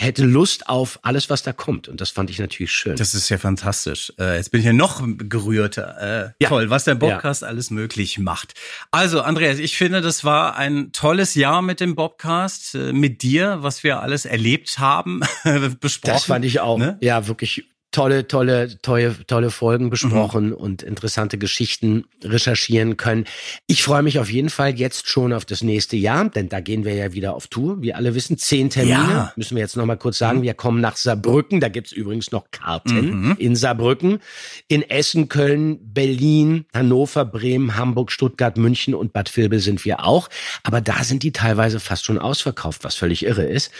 hätte 0.00 0.24
Lust 0.24 0.68
auf 0.68 0.98
alles, 1.02 1.28
was 1.30 1.42
da 1.42 1.52
kommt. 1.52 1.86
Und 1.88 2.00
das 2.00 2.10
fand 2.10 2.30
ich 2.30 2.38
natürlich 2.38 2.72
schön. 2.72 2.96
Das 2.96 3.14
ist 3.14 3.28
ja 3.28 3.38
fantastisch. 3.38 4.12
Äh, 4.18 4.36
jetzt 4.36 4.50
bin 4.50 4.60
ich 4.60 4.66
ja 4.66 4.72
noch 4.72 5.02
gerührter. 5.18 5.96
Äh, 6.00 6.32
Ja. 6.42 6.48
Toll, 6.48 6.70
was 6.70 6.84
der 6.84 6.94
Bobcast 6.94 7.44
alles 7.44 7.70
möglich 7.70 8.18
macht. 8.18 8.54
Also, 8.90 9.20
Andreas, 9.20 9.58
ich 9.58 9.76
finde, 9.76 10.00
das 10.00 10.24
war 10.24 10.56
ein 10.56 10.92
tolles 10.92 11.34
Jahr 11.34 11.60
mit 11.62 11.80
dem 11.80 11.94
Bobcast, 11.94 12.74
äh, 12.74 12.92
mit 12.92 13.22
dir, 13.22 13.58
was 13.60 13.84
wir 13.84 14.00
alles 14.00 14.24
erlebt 14.24 14.78
haben, 14.78 15.20
besprochen. 15.80 16.14
das 16.14 16.24
fand 16.24 16.44
ich 16.44 16.60
auch. 16.60 16.78
Ne? 16.78 16.96
Ja, 17.00 17.26
wirklich 17.26 17.66
tolle, 17.92 18.28
tolle, 18.28 18.78
tolle, 18.82 19.16
tolle 19.26 19.50
Folgen 19.50 19.86
Mhm. 19.86 19.90
besprochen 19.90 20.52
und 20.52 20.82
interessante 20.82 21.38
Geschichten 21.38 22.04
recherchieren 22.22 22.96
können. 22.96 23.24
Ich 23.66 23.82
freue 23.82 24.02
mich 24.02 24.18
auf 24.18 24.30
jeden 24.30 24.50
Fall 24.50 24.78
jetzt 24.78 25.08
schon 25.08 25.32
auf 25.32 25.44
das 25.44 25.62
nächste 25.62 25.96
Jahr, 25.96 26.28
denn 26.28 26.48
da 26.48 26.60
gehen 26.60 26.84
wir 26.84 26.94
ja 26.94 27.12
wieder 27.12 27.34
auf 27.34 27.48
Tour. 27.48 27.82
Wie 27.82 27.92
alle 27.92 28.14
wissen, 28.14 28.38
zehn 28.38 28.70
Termine. 28.70 28.94
Ja. 28.94 29.22
Mhm. 29.24 29.28
Müssen 29.36 29.56
wir 29.56 29.62
jetzt 29.62 29.76
noch 29.76 29.86
mal 29.86 29.96
kurz 29.96 30.18
sagen. 30.18 30.42
Wir 30.42 30.54
kommen 30.54 30.80
nach 30.80 30.96
Saarbrücken. 30.96 31.60
Da 31.60 31.68
gibt's 31.68 31.92
übrigens 31.92 32.30
noch 32.30 32.50
Karten 32.50 33.10
Mhm. 33.30 33.36
in 33.38 33.56
Saarbrücken. 33.56 34.20
In 34.68 34.82
Essen, 34.88 35.28
Köln, 35.28 35.78
Berlin, 35.92 36.66
Hannover, 36.74 37.24
Bremen, 37.24 37.76
Hamburg, 37.76 38.12
Stuttgart, 38.12 38.56
München 38.56 38.94
und 38.94 39.12
Bad 39.12 39.36
Vilbel 39.36 39.58
sind 39.58 39.84
wir 39.84 40.04
auch. 40.04 40.28
Aber 40.62 40.80
da 40.80 41.02
sind 41.02 41.22
die 41.22 41.32
teilweise 41.32 41.80
fast 41.80 42.04
schon 42.04 42.18
ausverkauft, 42.18 42.84
was 42.84 42.94
völlig 42.94 43.24
irre 43.24 43.44
ist. 43.44 43.70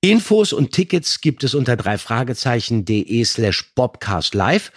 Infos 0.00 0.52
und 0.52 0.70
Tickets 0.70 1.20
gibt 1.20 1.42
es 1.42 1.56
unter 1.56 1.76
drei 1.76 1.98
Fragezeichen.de 1.98 3.24
slash 3.24 3.72
Bobcast 3.74 4.32
live. 4.32 4.70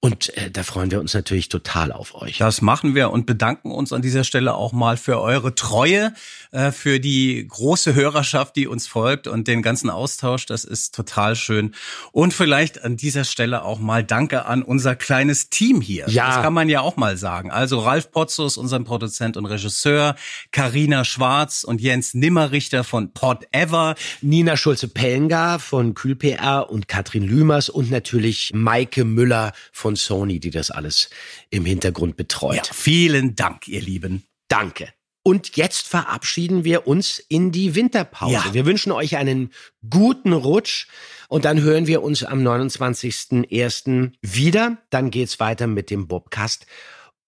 Und 0.00 0.36
äh, 0.36 0.48
da 0.48 0.62
freuen 0.62 0.92
wir 0.92 1.00
uns 1.00 1.12
natürlich 1.12 1.48
total 1.48 1.90
auf 1.90 2.14
euch. 2.14 2.38
Das 2.38 2.62
machen 2.62 2.94
wir 2.94 3.10
und 3.10 3.26
bedanken 3.26 3.72
uns 3.72 3.92
an 3.92 4.00
dieser 4.00 4.22
Stelle 4.22 4.54
auch 4.54 4.70
mal 4.72 4.96
für 4.96 5.20
eure 5.20 5.56
Treue, 5.56 6.14
äh, 6.52 6.70
für 6.70 7.00
die 7.00 7.44
große 7.48 7.96
Hörerschaft, 7.96 8.54
die 8.54 8.68
uns 8.68 8.86
folgt 8.86 9.26
und 9.26 9.48
den 9.48 9.60
ganzen 9.60 9.90
Austausch. 9.90 10.46
Das 10.46 10.64
ist 10.64 10.94
total 10.94 11.34
schön. 11.34 11.74
Und 12.12 12.32
vielleicht 12.32 12.84
an 12.84 12.96
dieser 12.96 13.24
Stelle 13.24 13.64
auch 13.64 13.80
mal 13.80 14.04
Danke 14.04 14.46
an 14.46 14.62
unser 14.62 14.94
kleines 14.94 15.50
Team 15.50 15.80
hier. 15.80 16.08
Ja. 16.08 16.28
Das 16.28 16.42
kann 16.44 16.54
man 16.54 16.68
ja 16.68 16.80
auch 16.80 16.96
mal 16.96 17.16
sagen. 17.16 17.50
Also 17.50 17.80
Ralf 17.80 18.12
Potzus, 18.12 18.56
unser 18.56 18.78
Produzent 18.78 19.36
und 19.36 19.46
Regisseur, 19.46 20.14
Karina 20.52 21.04
Schwarz 21.04 21.64
und 21.64 21.80
Jens 21.80 22.14
Nimmerrichter 22.14 22.84
von 22.84 23.12
Pod 23.12 23.48
Ever. 23.50 23.96
Nina 24.20 24.56
Schulze-Pellengar 24.56 25.58
von 25.58 25.94
KühlPR 25.94 26.70
und 26.70 26.86
Katrin 26.86 27.24
Lümers 27.24 27.68
und 27.68 27.90
natürlich 27.90 28.52
Maike 28.54 29.04
Müller 29.04 29.52
von 29.72 29.87
Sony, 29.96 30.40
die 30.40 30.50
das 30.50 30.70
alles 30.70 31.10
im 31.50 31.64
Hintergrund 31.64 32.16
betreut. 32.16 32.56
Ja, 32.56 32.72
vielen 32.72 33.36
Dank, 33.36 33.68
ihr 33.68 33.80
Lieben. 33.80 34.24
Danke. 34.48 34.92
Und 35.22 35.56
jetzt 35.56 35.86
verabschieden 35.86 36.64
wir 36.64 36.86
uns 36.86 37.18
in 37.18 37.52
die 37.52 37.74
Winterpause. 37.74 38.32
Ja. 38.32 38.54
Wir 38.54 38.64
wünschen 38.64 38.92
euch 38.92 39.16
einen 39.16 39.52
guten 39.90 40.32
Rutsch 40.32 40.86
und 41.28 41.44
dann 41.44 41.60
hören 41.60 41.86
wir 41.86 42.02
uns 42.02 42.24
am 42.24 42.40
29.01. 42.40 44.12
wieder. 44.22 44.78
Dann 44.88 45.10
geht's 45.10 45.38
weiter 45.38 45.66
mit 45.66 45.90
dem 45.90 46.08
Bobcast 46.08 46.66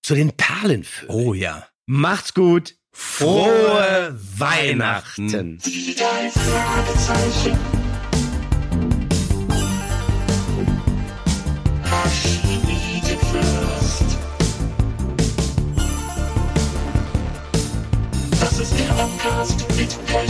zu 0.02 0.14
den 0.14 0.32
Perlenvögeln. 0.32 1.14
Oh 1.14 1.34
ja. 1.34 1.66
Macht's 1.84 2.32
gut. 2.32 2.76
Frohe 2.92 4.18
Weihnachten. 4.36 5.58
Die 5.58 5.94
Education. 19.92 20.29